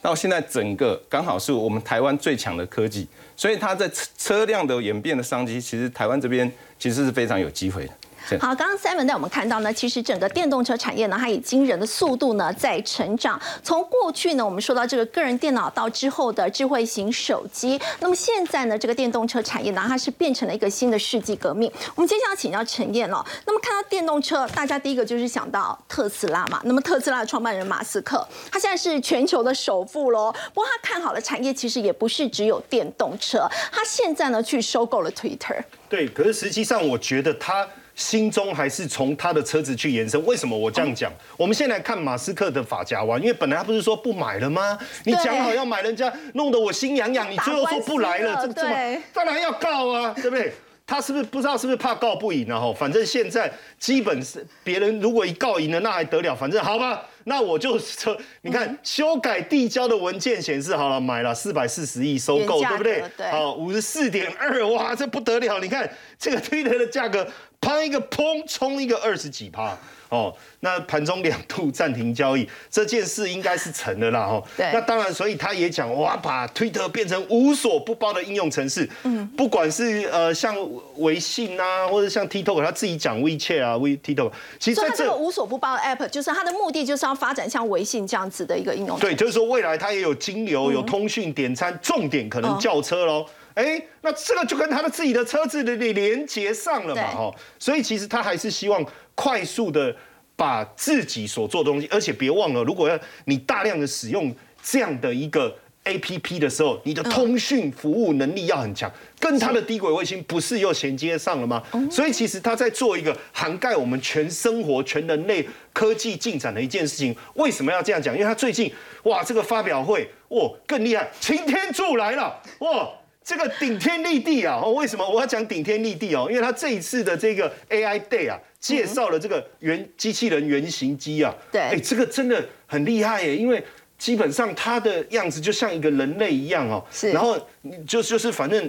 [0.00, 3.04] 到现在，整个刚好是我们台湾最强的科技，
[3.38, 7.92] 所以它在车车辆的演变的商机，其实台湾这边其实是非常有机会的。
[8.36, 13.40] 好，刚刚 Simon 带我们看到呢，其实整个电动车产业呢，它以惊人的速度呢在成长。
[13.62, 21.70] 从过去呢，我们说到这个个人电脑，到之后的智慧型手机，那么现在呢，这个电动车产业呢，它是变成了一个新的世纪革命。
[21.94, 23.24] 我们接下来请教陈燕了。
[23.46, 26.60] 那么看到电动车，大家第一个就是想到特斯拉嘛。
[26.64, 30.32] 那么特斯拉的创办人马斯克，他现在是全球的首富喽。
[30.52, 35.62] 不过他看好的产业其实也不是只有电动车，他现在呢去收购了 Twitter。
[35.88, 37.66] 对，可是实际上我觉得他。
[37.98, 40.24] 心中还是从他的车子去延伸。
[40.24, 41.12] 为什么我这样讲？
[41.36, 44.78] 我们先来看马斯克的法夹湾，因为本来他不是说不买了吗？
[45.04, 50.52] 你讲好要买，人家弄得我心痒痒，你最后说不来了，这这么当然要告啊，对不对？
[50.86, 52.58] 他是不是不知道是不是怕告不赢啊？
[52.58, 56.34] 哈，反正现在基本是别人如果一告赢了，那还得了？
[56.34, 57.02] 反正好吧。
[57.24, 63.02] 那我就说，你看修改递交的文件显示好了，买了四百四十亿收购，对不对？
[63.30, 65.58] 好，五十四点二，哇，这不得了！
[65.58, 65.86] 你看
[66.18, 67.28] 这个推特的价格，
[67.60, 69.76] 砰一个砰，冲一个二十几趴。
[70.10, 74.42] 哦，那盘中两度暂停交易，这件事应该是成了啦，哈。
[74.56, 74.70] 对。
[74.72, 78.88] 那当然，所以他也讲，哇，把推特变成无所不包的应用程式。
[79.02, 79.26] 嗯。
[79.36, 80.56] 不管是呃像
[80.96, 88.98] 微信啊，或者像 TikTok，他自己讲 WeChat 啊，We TikTok，其实这个无所不包的 App，就是它的目的就是要发展像微信这样子的一个应用。
[88.98, 93.26] 对，就是说未来它也有金流、有通讯、点餐，重点可能叫车喽。
[93.58, 97.34] 哎，那这个就跟他的自己的车子的连接上了嘛，哈。
[97.58, 98.84] 所以其实他还是希望。
[99.20, 99.92] 快速的
[100.36, 111.60] 把自己所做的东西，而且别忘了，如果要你大量的使用这样的一个 A P P 的时候，你的通讯服务能力要很强，跟他的低轨卫星不是又衔接上了吗？
[111.90, 117.12] 所以其实他在做一个涵盖我们全生活、全人类科技进展的一件事情。
[117.34, 118.14] 为什么要这样讲？
[118.14, 122.88] 因为他最近哇，这个发表会哇更厉害，擎天柱来了哇。
[123.28, 124.58] 这个顶天立地啊！
[124.64, 126.28] 哦，为什么我要讲顶天立地哦？
[126.30, 131.34] 因为他这一次的这个 AI Day 啊，介绍了这个原机器人原型机啊。
[131.52, 133.36] 对，哎，这个真的很厉害耶！
[133.36, 133.62] 因为
[133.98, 136.82] 基本上它的样子就像一个人类一样哦。
[136.90, 137.12] 是。
[137.12, 137.38] 然后
[137.86, 138.64] 就就是反正，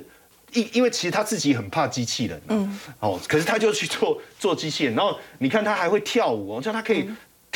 [0.52, 2.42] 因因为其实他自己很怕机器人。
[2.50, 2.80] 嗯。
[3.00, 7.10] 哦，可是他就去做做机器人，然后你看他还会跳舞哦，叫他可以。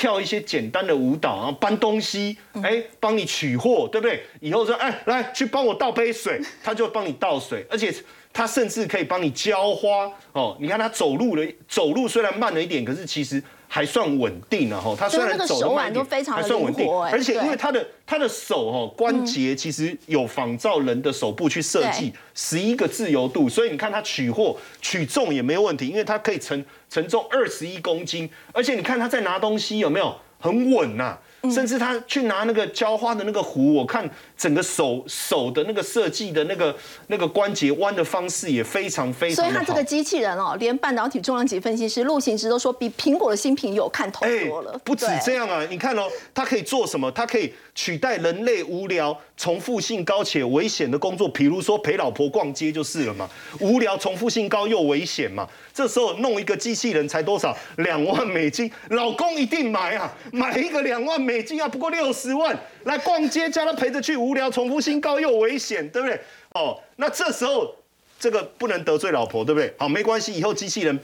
[0.04, 4.22] 跳一些简单的舞蹈，然后搬东西，哎，帮你取货，对不对？
[4.42, 7.90] 以后说，哎，来去帮我倒杯水， 他就帮你倒水，而且
[8.34, 10.58] 他甚至可以帮你浇花哦。
[10.60, 13.42] 你看他走路的，走路虽然慢了一点，可是其实。
[13.74, 30.16] 还算稳定了哈，他虽然走的慢一点，还算稳定，而且因为他的他的手哈关节其实有仿照人的手部去设计，十一个自由度，所以你看他取货取重也没有问题，因为他可以承承重二十一公斤，而且你看他在拿东西有没有？
[30.40, 31.18] 很稳呐、
[31.50, 34.08] 甚至他去拿那个浇花的那个壶，我看
[34.44, 36.76] 整个手手的那个设计的那个
[37.08, 39.38] 那个关节弯的方式也非常非常。
[39.38, 44.74] 所以它这个机器人哦，连半导体重量级分析师陆行之都说比苹果的新品有看头多了。
[44.74, 45.66] 哎不止这样啊！
[45.70, 47.10] 你看哦，它可以做什么？
[47.14, 53.30] 它可以取代人类无聊、重复性高且危险的工作，比如说陪老婆逛街就是了嘛。
[53.62, 55.48] 无聊、重复性高又危险嘛。
[55.74, 57.56] 这时候弄一个机器人才多少？
[57.78, 60.14] 两万美金，老公一定买啊！
[60.34, 66.20] 买一个两万美金啊，不过六十万，来逛街叫他陪着去，无无聊、重复性高又危险，对不对？
[66.56, 67.76] 哦，那这时候
[68.20, 69.72] 这个不能得罪老婆，对不对？
[69.78, 71.00] 好，没关系，以后机器人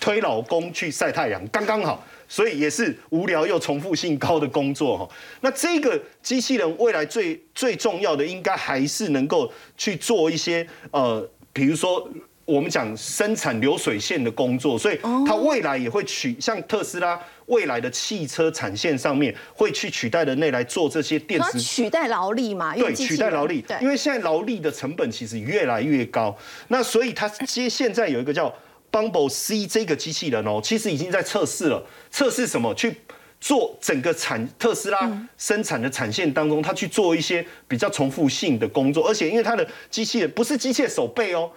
[0.00, 2.02] 推老公去晒太阳，刚刚好。
[2.26, 5.08] 所以也是无聊又重复性高的工作哈。
[5.40, 12.08] 那这个机器人未来最最重要的，应该还是能够去做一些呃，比如说。
[12.50, 22.74] 我们讲生产流水线的工作，所以它未来也会取像特斯拉未来的汽车产线上面会去取代人类来做这些电池取代劳力嘛？
[22.74, 26.36] 对，取代劳力对，，因为现在劳力的成本其实越来越高，
[26.68, 28.52] 那所以它接现在有一个叫
[28.90, 32.74] Bumble C 这个机器人哦，其实已经在测试了，测试什么？
[32.74, 32.96] 去
[33.40, 35.28] 做整个产特斯拉嗯。
[35.38, 41.50] 生产的产线当中，它去做一些比较重复性的工作，而且因为它的机器人不是机械手背哦，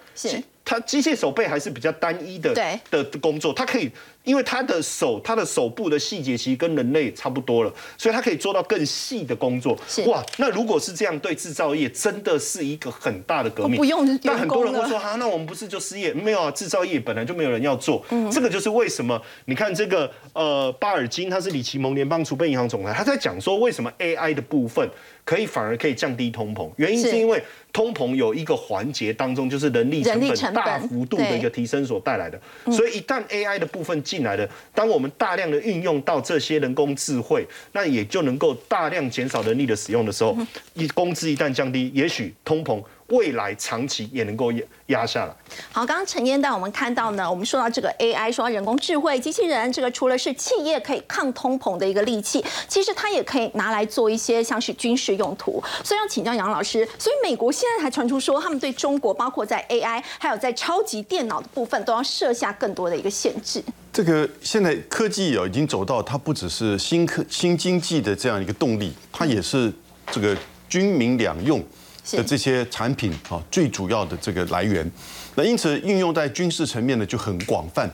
[0.66, 2.54] 它机械手背还是比较单一的
[2.90, 3.92] 的的工作，它可以
[4.24, 9.78] 因为它的手它的手部的细节其实跟人类差不多了，所以它可以做到更细的工作。
[10.08, 13.78] 哇，那如果是这样，对制造业真的是一个很大的革命。
[13.78, 16.14] 不用员那很多人会说啊，那我们不是就失业？
[16.14, 18.04] 没有啊，制造业本来就没有人要做。
[18.10, 24.90] 嗯这个就是为什么你看这个呃巴尔金他是李奇蒙联邦储备银行总裁，他在讲说为什么 AI 的部分
[25.24, 32.40] 可以反而可以降低通膨，原因是是因为通膨有一个环节当中就是人力成本大幅度的一个提升所带来的，
[32.72, 40.38] 所以一旦 AI 的部分进来的，当我们大量的运用到这些人工智慧，那也就能够大量减少人力的使用的时候，
[40.76, 45.34] 一工资一旦降低，也许通膨未来长期也能够压压下来。
[45.72, 55.64] 好，刚刚陈燕带我们看到呢，我们说到这个 AI，说到人工智慧、机器人，这个除了是企业可以抗通膨的一个利器，其实它也可以拿来做一些像是军事用途。
[55.84, 63.64] 所以要请教杨老师，所以美国现在还传出说，他们对中国包括在 AI 还有在超级电脑的部分，都要设下更多的一个限制。
[63.92, 69.72] 这个现在科技啊，已经走到它不只是新科新经济的这样一个动力，它也是
[70.12, 70.36] 这个
[70.68, 71.64] 军民两用
[72.12, 74.90] 的这些产品啊最主要的这个来源。
[75.36, 77.90] 那因此运用在军事层面呢就很广泛。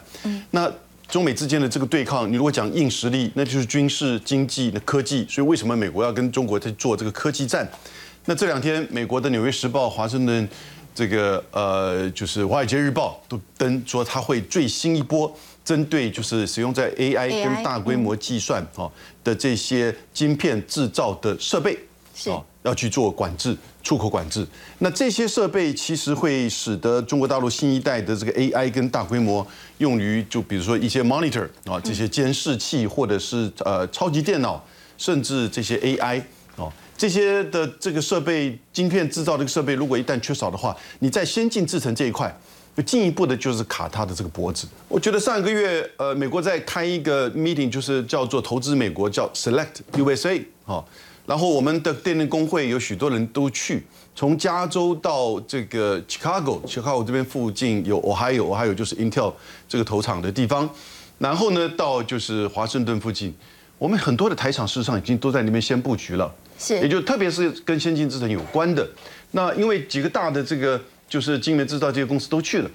[0.52, 0.72] 那
[1.08, 5.26] 中美之间的这个对抗，你如果讲硬实力，那就是军事、经济、的科技。
[5.30, 7.68] 所以为什么美国要跟中国在做这个科技战？
[8.26, 10.48] 那这两天，美国的《纽约时报》、华盛顿
[10.94, 15.34] 这个呃，就是《华尔街日报》都登说，它会最新一波
[15.66, 18.92] 针对就是使用在 AI 跟大规模计算哦
[19.24, 21.80] 的这些晶片制造的设备
[22.14, 24.48] 是哦要去做管制、出口管制。
[24.78, 29.46] 那这些设备其实会使得中国大陆新一代的这个 AI 跟大规模
[29.80, 34.64] 用于就比如说一些 monitor 啊这些监视器，或者是呃超级电脑，
[34.98, 36.22] 甚至这些 AI
[36.56, 36.72] 哦。
[36.96, 42.38] 这些的这个设备、晶片制造这个设备，如果一旦缺少的话，你在先进制程这一块，
[42.76, 44.68] 就进一步的就是卡它的这个脖子。
[44.90, 50.84] 我觉得上个月，呃，美国在开一个 meeting，就是叫做投资美国，叫 Select USA 哦。
[51.30, 59.32] 然后我们的电力工会有许多人都去，从加州到这个 Chicago，Chicago 这边附近有 Ohio，Ohio 就是 Intel
[59.68, 60.68] 这个投厂的地方。
[61.20, 63.32] 然后呢，到就是华盛顿附近，
[63.78, 66.34] 我们很多的台厂事实上已经都在那边先布局了。
[66.58, 68.90] 是也就特别是跟先进制程有关的。
[69.30, 72.72] 那因为几个大的这个就是晶圆制造这些公司都去了，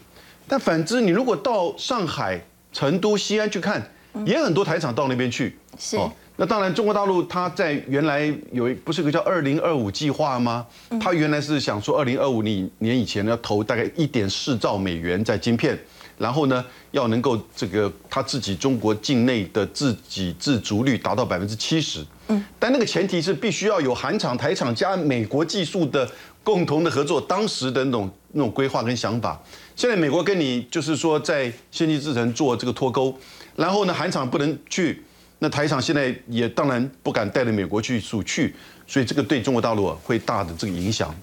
[0.47, 2.41] 但反之，你如果到上海、
[2.73, 3.91] 成都、西安去看，
[4.25, 5.59] 也很多台厂到那边去。
[5.77, 5.99] 是
[6.37, 10.67] 那当然，中国大陆它在原来有一不是有个叫“二零二五”计划吗？
[11.01, 15.79] 它原来是想说，二零二五年年以前要投大概一点四兆美元在晶片，
[16.19, 22.05] 然后呢，要能够这个它自己中国境内的自给自足率达到百分之七十。
[22.27, 26.11] 嗯，但那个前提是必须要有韩厂、台厂加美国技术的
[26.43, 29.41] 共同的合作，当时的那种那种规划跟想法。
[29.77, 33.17] 现在美国跟你就是说在先进制程做这个脱钩，
[33.55, 35.01] 然后呢，韩厂不能去。
[35.45, 38.55] 那台厂现在也当然不敢带着美国去数去，
[38.87, 41.15] 所以这个对中国大陆啊会大的这个影响。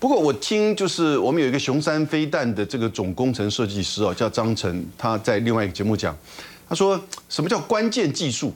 [0.00, 6.16] 不过我听就是我们有一个雄山飞弹的这个总工程设计师哦，叫张晨，他在另外一个节目讲，
[6.68, 8.52] 他说什么叫关键技术？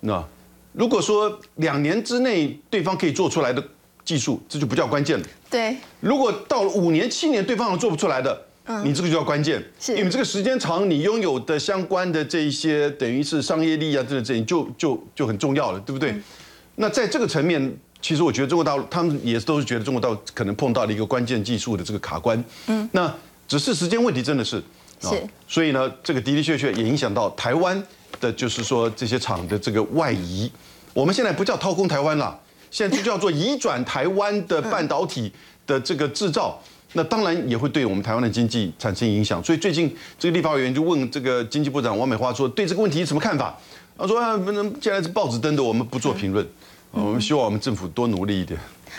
[0.00, 0.24] 那
[0.72, 3.62] 如果说两年之内对方可以做出来的
[4.06, 5.26] 技术，这就不叫关键了。
[5.50, 8.46] 对，如果到了五年、七年对方都做不出来的，
[8.84, 9.96] 你这个就叫关键，是。
[9.96, 16.14] 因为这个时间长，你拥有的相关的这一些等于是商业利益啊，这这就就就很重要了，对不对？
[16.74, 23.14] 那在这个层面，其实我觉得中国大陆他们也都是觉得中国大陆可能碰到了一个关键技术的这个卡关，嗯，那
[23.46, 24.56] 只是时间问题，真的是，
[25.02, 27.80] 啊是所以呢，这个的的确确也影响到台湾
[28.20, 30.50] 的，就是说这些厂的这个外移。
[30.92, 32.38] 我们现在不叫掏空台湾了，
[32.70, 35.32] 现在就叫做移转台湾的半导体
[35.66, 36.60] 的这个制造。
[36.96, 39.44] 那当然也会对我们台湾的经济产生影响。
[39.44, 43.54] 所以最近这个立法委员就问这个经济部长王美花说，对这个问题有什么看法？
[43.98, 46.46] 他说啊，不能，既然是报纸登的，我们不做评论。
[46.90, 48.58] 我们希望我们政府多努力一点。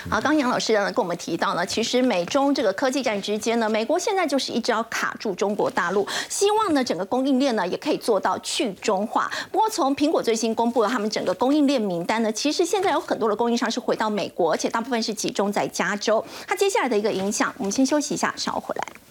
[0.10, 9.30] 好，刚刚杨老师呢跟我们提到呢，其实美中这个科技战之间呢，美国现在就是一直要卡住中国大陆，希望呢整个供应链呢也可以做到去中化。
[9.52, 16.24] 不过从苹果最新公布了他们整个供应链名单呢，其实现在有很多的供应商是回到美国，而且大部分是集中在加州。
[16.48, 19.07] 它接下来的一个影响，我们先休息一下，稍后回来。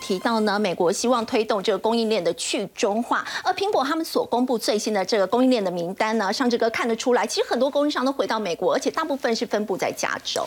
[0.00, 10.44] 提到呢，美国希望推动这个供应链的去中化，而苹果他们所公布最新的这个供应链的名单呢，上这个看得出来，其实很多供应商都回到美国，而且大部分是分布在加州。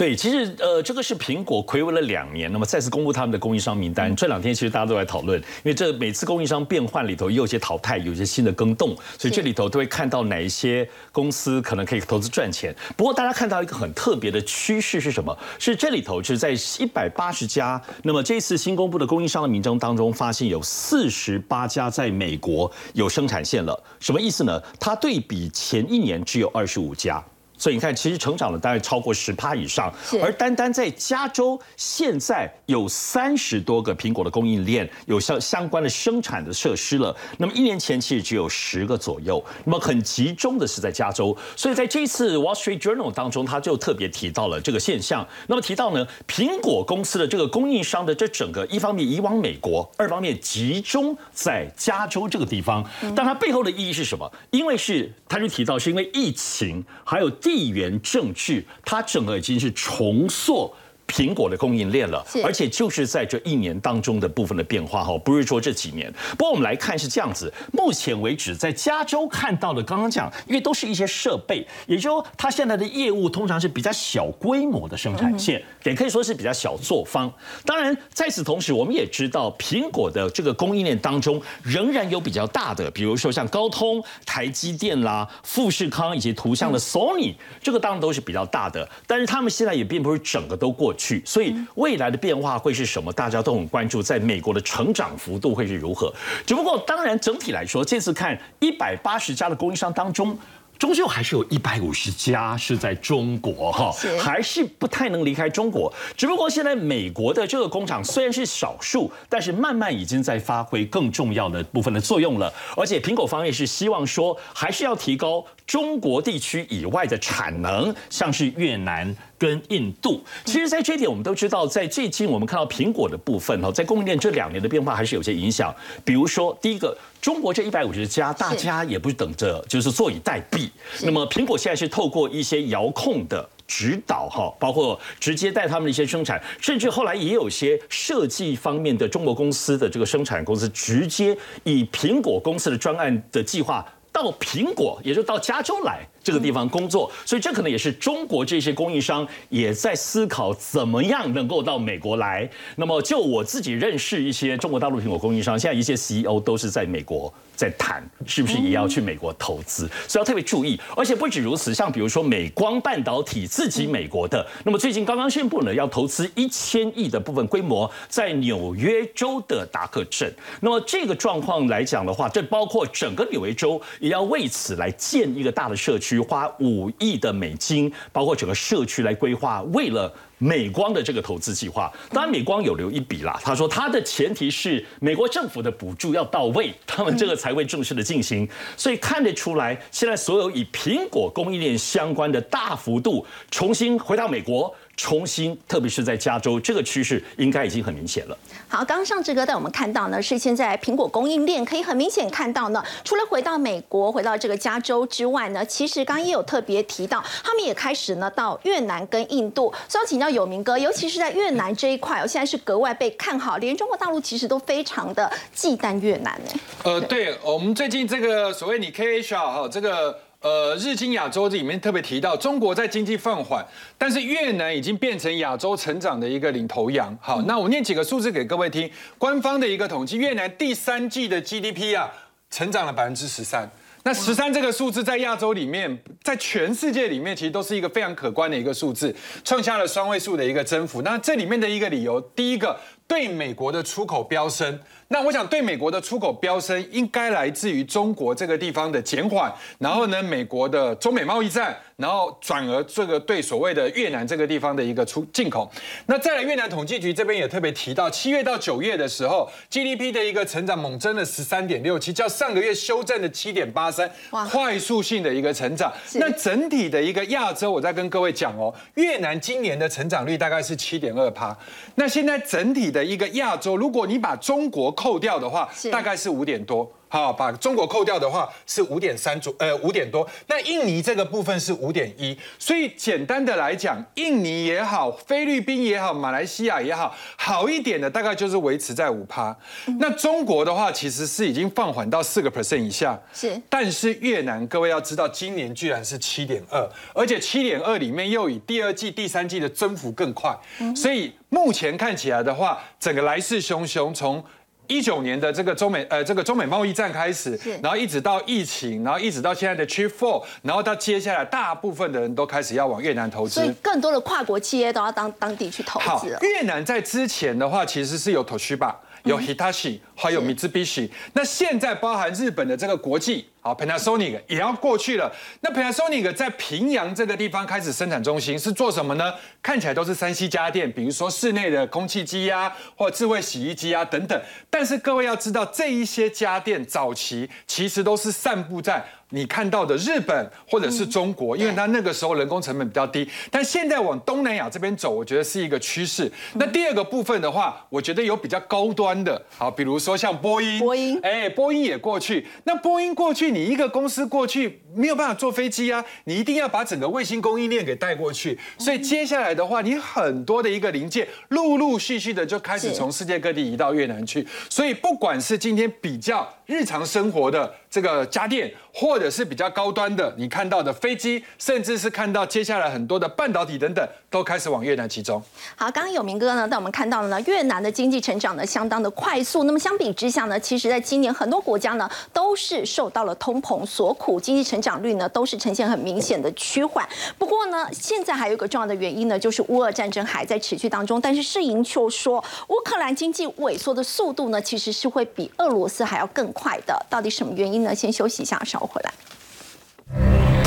[0.00, 4.16] 对，其实呃，这个是苹果暌违了两年，那么再次公布他们的供应商名单。
[4.16, 12.74] 这两天其实大家都在讨论，因为这每次供应商变换里头也有些淘汰，有些新的更动，所以这里头都会看到哪一些公司可能可以投资赚钱。
[12.96, 15.36] 不过大家看到一个很特别的趋势是什么？
[15.58, 16.50] 是这里头就是在
[16.82, 23.78] 一百八十家，那么这一次新公布的供应商的名单当中，发现有四十八家在美国有生产线了。
[23.98, 24.62] 什么意思呢？
[24.80, 27.22] 它对比前一年只有二十五家。
[27.60, 29.92] 所以你看，其实成长了大概超过十趴以上，
[30.22, 37.14] 而单单在加州，现在有三十多个苹果的供应链，有相相关的生产的设施了。
[37.36, 41.36] 那么一年前其实只有十个左右，那么很集中的是在加州。
[41.54, 45.28] 所以在这次 Wall Street Journal 当中，他就特别提到了这个现象。
[45.46, 52.82] 那么提到呢，苹果公司的这个供应商的这整个一方面移往美国，二方面集中在加州这个地方。
[53.14, 54.32] 但它背后的意义是什么？
[54.50, 60.72] 因为是他就提到是因为疫情，还有地缘政治，它整个已经是重塑。
[61.10, 66.12] 苹果的供应链了，而且就是在这一年当中的部分的变化哈，不是说这几年。
[66.38, 77.32] 不过我们来看是这样子，目前为止在加州看到的，刚刚讲，因为都是一些设备，也就是说它现在的业务通常是比较小规模的生产线，也可以说是比较小作坊。
[77.64, 93.10] 当然，在此同时，我们也知道苹果的这个供应链当中仍然有比较大的，比如说像高通、台积电啦、富士康以及图像的 Sony，这个当然都是比较大的，但是他们现在也并不是整个都过去，所以未来的变化会是什么？
[93.12, 96.12] 大家都很关注，在美国的成长幅度会是如何？
[96.46, 100.38] 只不过，当然整体来说，这次看一百八十家的供应商当中。
[100.78, 105.92] 终究还是有一百五十家是在中国哈，还是不太能离开中国。
[106.16, 112.50] 只不过现在美国的这个工厂虽然是少数，但是慢慢已经在发挥更重要的部分的作用了。
[112.78, 119.14] 而且苹果方面是希望说，还是要提高中国地区以外的产能，像是越南。
[119.40, 125.74] 跟印度，其实，在这一点我们都知道，在最近我们看到苹果的部分哈，在供应链这两年的变化还是有些影响。
[126.04, 130.68] 比如说，第一个，中国这一百五十家，大家也不是等着就是坐以待毙。
[131.00, 141.34] 那么，苹果现在是透过一些遥控的指导哈，包括直接带他们的一些生产，甚至后来也有些设计方面的中国公司的这个生产公司，直接
[141.64, 143.82] 以苹果公司的专案的计划
[144.12, 146.06] 到苹果，也就到加州来。
[146.30, 152.48] 这个地方工作，所以这可能也是中国这些供应商也在思考怎么样能够到美国来。
[152.76, 160.78] 那么就我自己认识一些中国大陆苹果供应商，现在一些 CEO 都是在美国在谈，是不是也要去美国投资，所以要特别注意。
[160.96, 170.32] 而且不止如此，像比如说美光半导体自己美国的，那么最近刚刚宣布呢，要投资一千亿的部分规模在纽约州的达克镇。
[170.60, 176.19] 那么这个状况来讲的话，这包括整个纽约州也要为此来建一个大的社区。
[176.20, 181.92] 花五亿的美金，包括整个社区来规划，为了美光的这个投资计划。
[182.10, 183.38] 当然，美光有留一笔啦。
[183.42, 188.48] 他说，他的前提是美国政府的补助要到位，他们这个才会正式的进行。
[188.76, 194.74] 所以看得出来，现在所有以苹果供应链相关的大幅度重新回到美国。
[195.00, 198.36] 重新，特别是在加州，这个趋势应该已经很明显了。
[198.68, 209.72] 好，刚刚上志哥带我们看到呢，是现在苹果供应链可以很明显看到呢，除了回到美国、回到这个加州之外呢，其实刚刚也有特别提到，他们也开始呢到越南跟印度。
[209.88, 216.60] 所以要请教有明哥，尤其是在越南这一块，哦，现在是格外被看好，连中国大陆其实都非常的忌惮越南呢。
[216.82, 223.66] 呃，对，我们最近这个所谓你 K H R 哈，这个呃日经亚洲这里面特别提到，中国在经济放缓，
[223.98, 227.14] 但是越南已经变成亚洲成长的一个领头羊。
[227.20, 232.10] 好，那我念几个数字给各位听，官方的一个统计，越南第三季的 G D P 啊，
[232.50, 233.70] 成长了百分之十三。
[234.02, 239.14] 那十三这个数字在亚洲里面，在全世界里面，其实都是一个非常可观的一个数字，
[239.44, 241.02] 创下了双位数的一个增幅。
[241.02, 244.80] 那这里面的一个理由，第一个对美国的出口飙升。
[245.12, 255.68] 那我想对美国的出口飙升，应该来自于中国这个地方的减缓，然后呢，美国的中美贸易战，然后转而这个对所谓的越南这个地方的一个出进口。
[256.06, 265.92] 那再来，越南统计局这边也特别提到，七月到九月的时候，GDP 的一个成长猛增了十三点六七，较上个月修正的七点八三，快速性的一个成长。
[266.14, 271.56] 那整体的一个亚洲，我再跟各位讲哦，越南今年的成长率大概是七点二趴。
[271.96, 276.86] 那现在整体的一个亚洲，如果你把中国扣掉的话，大概是五点多。
[277.12, 280.24] 好，把中国扣掉的话是五点三左，呃，五点多。
[280.46, 289.56] 那印尼这个部分是五点一，所以简单的来讲，印尼也好，菲律宾也好，马来西亚也好，好一点的大概就是维持在五趴。
[289.98, 293.18] 那中国的话，其实是已经放缓到四个 percent 以下。
[293.32, 300.56] 是，但是越南，各位要知道，今年居然是七点二，而且七点二里面又以第二季、第三季的增幅更快，
[300.94, 304.44] 所以目前看起来的话，整个来势汹汹，从
[304.90, 316.36] 一九年的这个中美呃这个中美贸易战开始，然后一直到疫情，然后一直到现在的 Chip Four，然后到接下来大部分的人都开始要往越南投资，所以更多的跨国企业都要当当地去投资。
[316.40, 318.92] 越南在之前的话其实是有 Toshiba，
[319.24, 323.46] 有 Hitachi，还有 Mitsubishi，那现在包含日本的这个国际。
[323.62, 325.30] 好，Panasonic 也要过去了。
[325.60, 329.34] 那 Panasonic 在平阳这个地方开始生产中心是做什么呢？
[329.62, 334.42] 看起来都是三 C 家电，比如说室内的空气机呀，或智慧洗衣机啊等等。
[334.70, 343.28] 但是各位要知道，这一些家电早期其实都是散布在你看到的日本或者是中国，因为它那个时候人工成本比较低。
[343.50, 346.30] 但现在往东南亚这边走，我觉得是一个趋势。
[346.54, 352.46] 那第二个部分的话，我觉得有比较高端的，好，比如说像波音，波音，哎，波音也过去。
[352.64, 353.50] 那波音过去。
[353.50, 358.56] 你一个公司过去没有办法坐飞机啊，你一定要把整个卫星供应链给带过去。
[358.78, 364.46] 所以接下来的话，你很多的一个零件，陆陆续续的就开始从世界各地移到越南去。
[364.68, 375.42] 所以不管是今天比较日常生活的这个家电，或者是比较高端的，你看到的飞机，甚至是看到接下来很多的半导体等等，都开始往越南集中。
[375.74, 379.64] 好，刚刚有明哥呢，带我们看到了呢，越南的经济成长呢相当的快速。
[379.64, 387.08] 那么相比之下呢，其实在今年很多国家呢都是受到了通膨所苦，经济成长率呢都是呈现很明显的趋缓。
[387.36, 391.20] 不过呢，现在还有一个重要的原因呢，就是乌俄战争还在持续当中。
[391.20, 397.04] 但是世银却说，乌克兰经济萎缩的速度呢，其实是会比俄罗斯还要更快的。
[397.10, 397.92] 到底什么原因呢？
[397.92, 400.59] 先休息一下，稍后回来。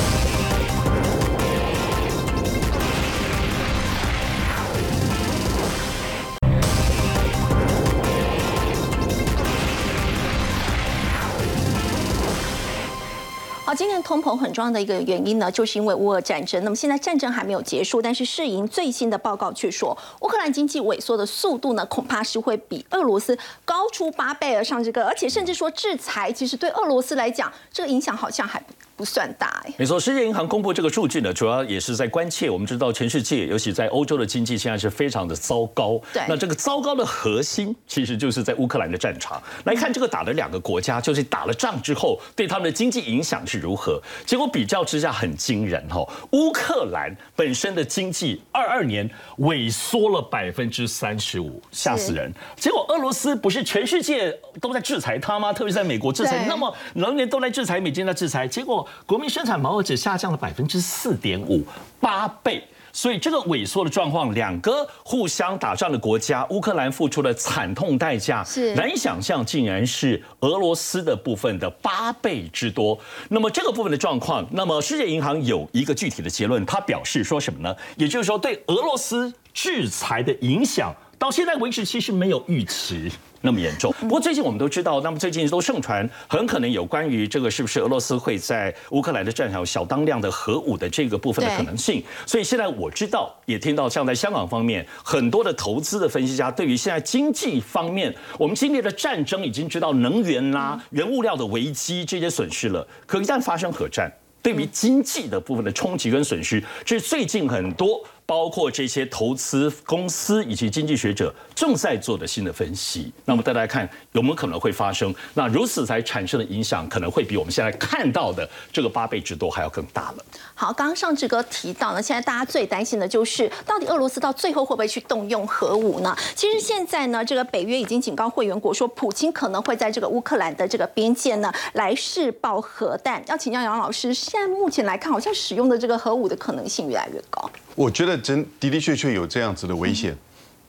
[13.74, 16.64] 今年通膨很重要的一个原因呢，就是因为乌俄战争。
[16.64, 24.84] 那么现在战争还没有结束，但是世银最新的报告却说，乌克兰经济萎缩的速度呢，恐怕是会比俄罗斯高出八倍而上。
[24.84, 28.60] 这个，而且甚至说制裁，其实对俄罗斯来讲，这个影响好像还。
[28.60, 28.74] 不
[29.04, 32.50] 算大哎，没错，世界银行公布这个数据呢，主要也是在关切。
[32.50, 36.00] 我们知道，全世界，尤其在欧洲的经济现在是非常的糟糕。
[36.14, 39.42] 对，那这个糟糕的核心，其实就是在乌克兰的战场。
[39.64, 44.02] 来看这个打了两个国家，就是打了仗之后，对他们的经济影响是如何？
[44.26, 52.32] 结果比较之下很惊人哈，乌克兰本身的经济二二年萎缩了百分之三十五，吓死人。
[52.58, 54.32] 结果俄罗斯不是全世界
[54.62, 55.52] 都在制裁他吗？
[55.52, 58.83] 特别在美国制裁，那么能源都在制裁，美金在制裁，结果。
[59.06, 61.64] 国民生产毛额只下降了百分之四点五，
[62.00, 62.64] 八倍。
[62.96, 72.96] 所以这个萎缩的状况，两个互相打仗的国家，乌克兰付出了惨痛代价，是难以想象，竟然是俄罗斯的部分的八倍之多。
[73.30, 77.76] 那么这个部分的状况，那么世界银行有一个具体的结论，他表示说什么呢？
[77.98, 83.12] 也就是说，对俄罗斯制裁的影响，到现在为止其实没有预期。
[83.46, 83.94] 那么严重。
[84.00, 92.02] 不过最近我们都知道，那么最近都盛传，很可能有关于这个是不是俄罗斯会在乌克兰的战场小当量的核武的这个部分的可能性。
[92.26, 104.10] 所以现在我知道，也听到像在香港方面，很多的投资的分析家对于现在经济方面，我们经历了战争已经知道能源啦、原物料的危机这些损失了，可一旦发生核战。
[104.42, 113.12] 对于经济的部分的冲击跟损失，这是最近很多包括这些投资公司以及经济学者正在做的新的分析。
[113.26, 115.14] 那么大家看有没有可能会发生？
[115.34, 120.26] 那如此才产生的影响，可能会比我们现在看到的这个八倍之多还要更大了。
[120.56, 126.16] 好，刚刚上志哥提到呢，现在大家最担心的就是到底俄罗斯到最后会不会去动用核武呢？
[126.36, 133.24] 其实现在呢，这个北约已经警告会员国说，普京可能会在这个乌克兰的这个边界呢来试爆核弹。
[133.28, 137.50] 要请教杨老师，现在目前来看，好像使用的这个核武的可能性越来越高。
[137.76, 140.16] 我觉得真的的确确有这样子的危险。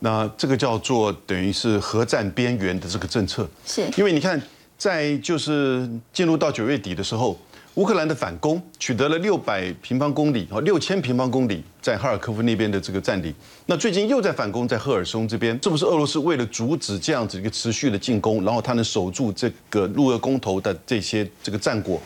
[0.01, 4.41] 那这个叫做等于是核战边缘的这个政策，是因为你看，
[4.77, 7.39] 在就是进入到九月底的时候，
[7.75, 13.35] 乌克兰的反攻取得了六百平方公里哦，六千平方公里在哈尔科夫那边的这个占领。
[13.65, 21.99] 那最近又在反攻在赫尔松这边，这不是俄罗斯为了阻止这样子一个持续的进攻，然后他能守住这个入俄公投的这些这个战果，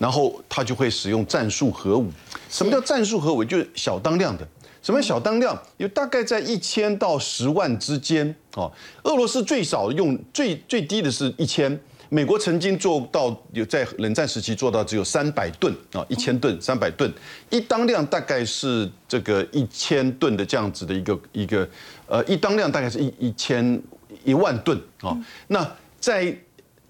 [0.00, 2.10] 然后他就会使用战术核武。
[2.48, 3.44] 什么叫战术核武？
[3.44, 4.48] 就是小当量的。
[4.82, 5.62] 什么小当量？
[5.76, 8.72] 有大概在一千到十万之间哦。
[9.02, 11.78] 俄罗斯最少用最最低的是一千，
[12.08, 17.12] 美国曾经做到有在冷战时期做到只有三百吨啊，一千吨、三百吨，
[17.50, 21.68] 一当量大概是这个一千吨的这样子的一个一个
[22.06, 23.78] 呃，一当量大概是一一千
[24.24, 25.14] 一万吨啊。
[25.48, 25.70] 那
[26.00, 26.34] 在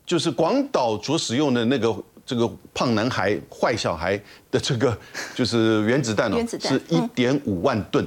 [0.07, 1.93] 就是广岛所使用的那个。
[2.31, 4.17] 这个胖男孩、坏小孩
[4.53, 4.97] 的这个
[5.35, 8.07] 就是原子弹哦，是一点五万吨，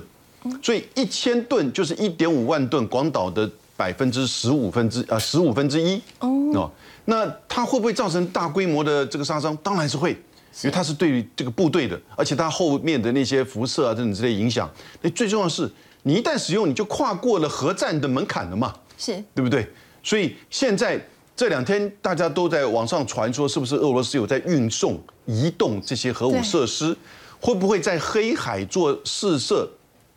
[0.61, 6.71] 所以一千吨就是一点五万吨，广岛的百分之十五分之啊十五分之一哦。
[7.03, 9.53] 那它会不会造成大规模的这个杀伤？
[9.57, 10.17] 当然是会，因
[10.63, 14.71] 为它是对于这个部队的，而且它后面的那些辐射啊等等之类影响。
[15.01, 15.69] 那最重要的是，
[16.03, 19.67] 你一旦使用，你就跨过了核战的门槛了嘛，是对不对？
[20.01, 21.05] 所以现在。
[21.35, 26.95] 这两天大家都在网上传说，是不是俄罗斯有在运送、移动这些核武设施？
[27.39, 29.67] 会不会在黑海做试射、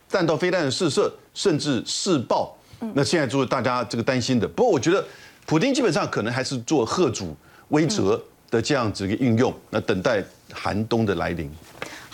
[0.09, 2.57] 弹道飞弹的试射，甚至试爆？
[2.93, 4.47] 那现在就是大家这个担心的。
[4.47, 5.05] 不过我觉得，
[5.47, 7.35] 普京基本上可能还是做贺主
[7.71, 11.51] 威慑的这样子一个运用，那等待寒冬的来临。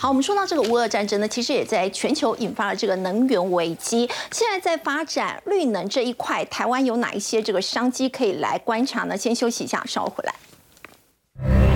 [0.03, 3.99] 好，我们说到这个乌俄战争呢，其实也在全球引发了这个能源危机。
[4.31, 9.15] 现在在发展绿能这一块，台湾有哪一些这个商机可以来观察呢？
[9.15, 11.72] 先休息一下，稍后回来。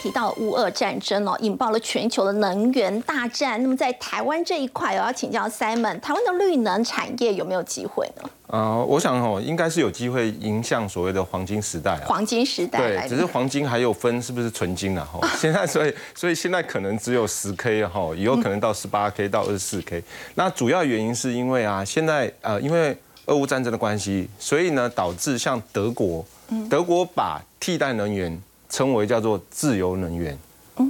[0.00, 3.62] 提到乌俄战争哦，引爆了全球的能源大战。
[3.62, 8.30] 那么在台湾这一块，我要请教 Simon，台湾的绿能产业有没有机会呢？
[8.46, 12.02] 呃，我想哦，应该是有机会迎向所谓的黄金时代啊。
[12.06, 15.06] 黄金时代，对，只是黄金还有分是不是纯金啊？
[15.12, 20.02] 哈， 现在所以所以现在可能只有十 K 哈，以后可能到十八 K 到二十四 K。
[20.34, 22.96] 那主要原因是因为啊，现在呃，因为
[23.26, 26.24] 俄乌战争的关系，所以呢，导致像德国，
[26.70, 28.40] 德国把替代能源。
[28.70, 30.38] 称为叫做自由能源，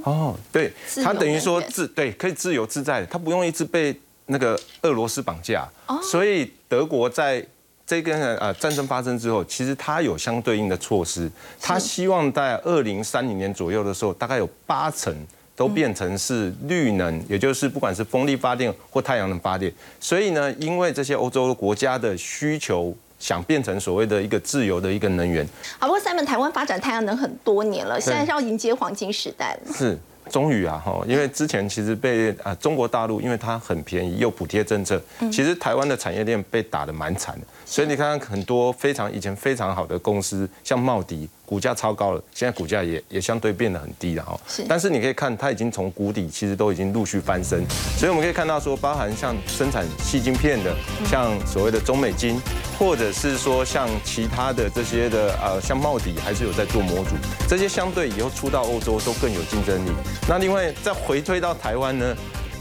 [0.04, 0.70] 哦，对，
[1.02, 5.66] 它等于说自对可以自由自在，它不用一直被那个俄罗斯绑架，
[6.02, 7.44] 所以德国在
[7.86, 11.28] 这个呃战争发生之后，其实它有相对应的措施，
[11.58, 15.12] 它希望在二零三零年左右的时候，大概有八成
[15.56, 22.94] 都变成是绿能，也就是不管是风力发电或太阳能发电，所以呢，因为这些欧洲国家的需求。
[23.20, 25.46] 想变成所谓的一个自由的一个能源。
[25.78, 29.72] 好，不过 Simon，台湾发展太阳能很多年了，现在是要迎接黄金时代了。
[29.72, 29.96] 是，
[30.28, 35.00] 终于啊哈，因为之前其实被啊中国大陆，因为它很便宜又补贴政策，
[35.30, 37.46] 其实台湾的产业链被打得蛮惨的。
[37.70, 41.28] 所以你看看很多非常以前非常好的公司，像茂迪。
[41.46, 44.38] 股价超高了，现在股价也也相对变得很低了哈。
[44.46, 47.64] 是，但是你可以看，它已经从谷底，其实都已经陆续翻身。
[47.98, 50.72] 所以我们可以看到说，包含像生产细晶片的，
[51.04, 52.40] 像所谓的中美金，
[52.78, 57.16] 或者是说像其他的这些的呃，像茂迪还是有在做模组，
[57.48, 59.90] 这些相对以后出到欧洲都更有竞争力。
[60.28, 62.16] 那另外再回推到台湾呢？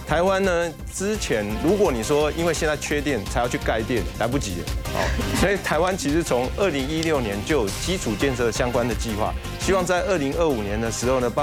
[0.10, 4.99] 台湾呢，之前如果你说因为现在缺电才要去盖电，来不及了，好，
[5.39, 11.30] 所以台湾其实从二零一六年就有基础建设相关的计划，希望在二零二五年的时候呢，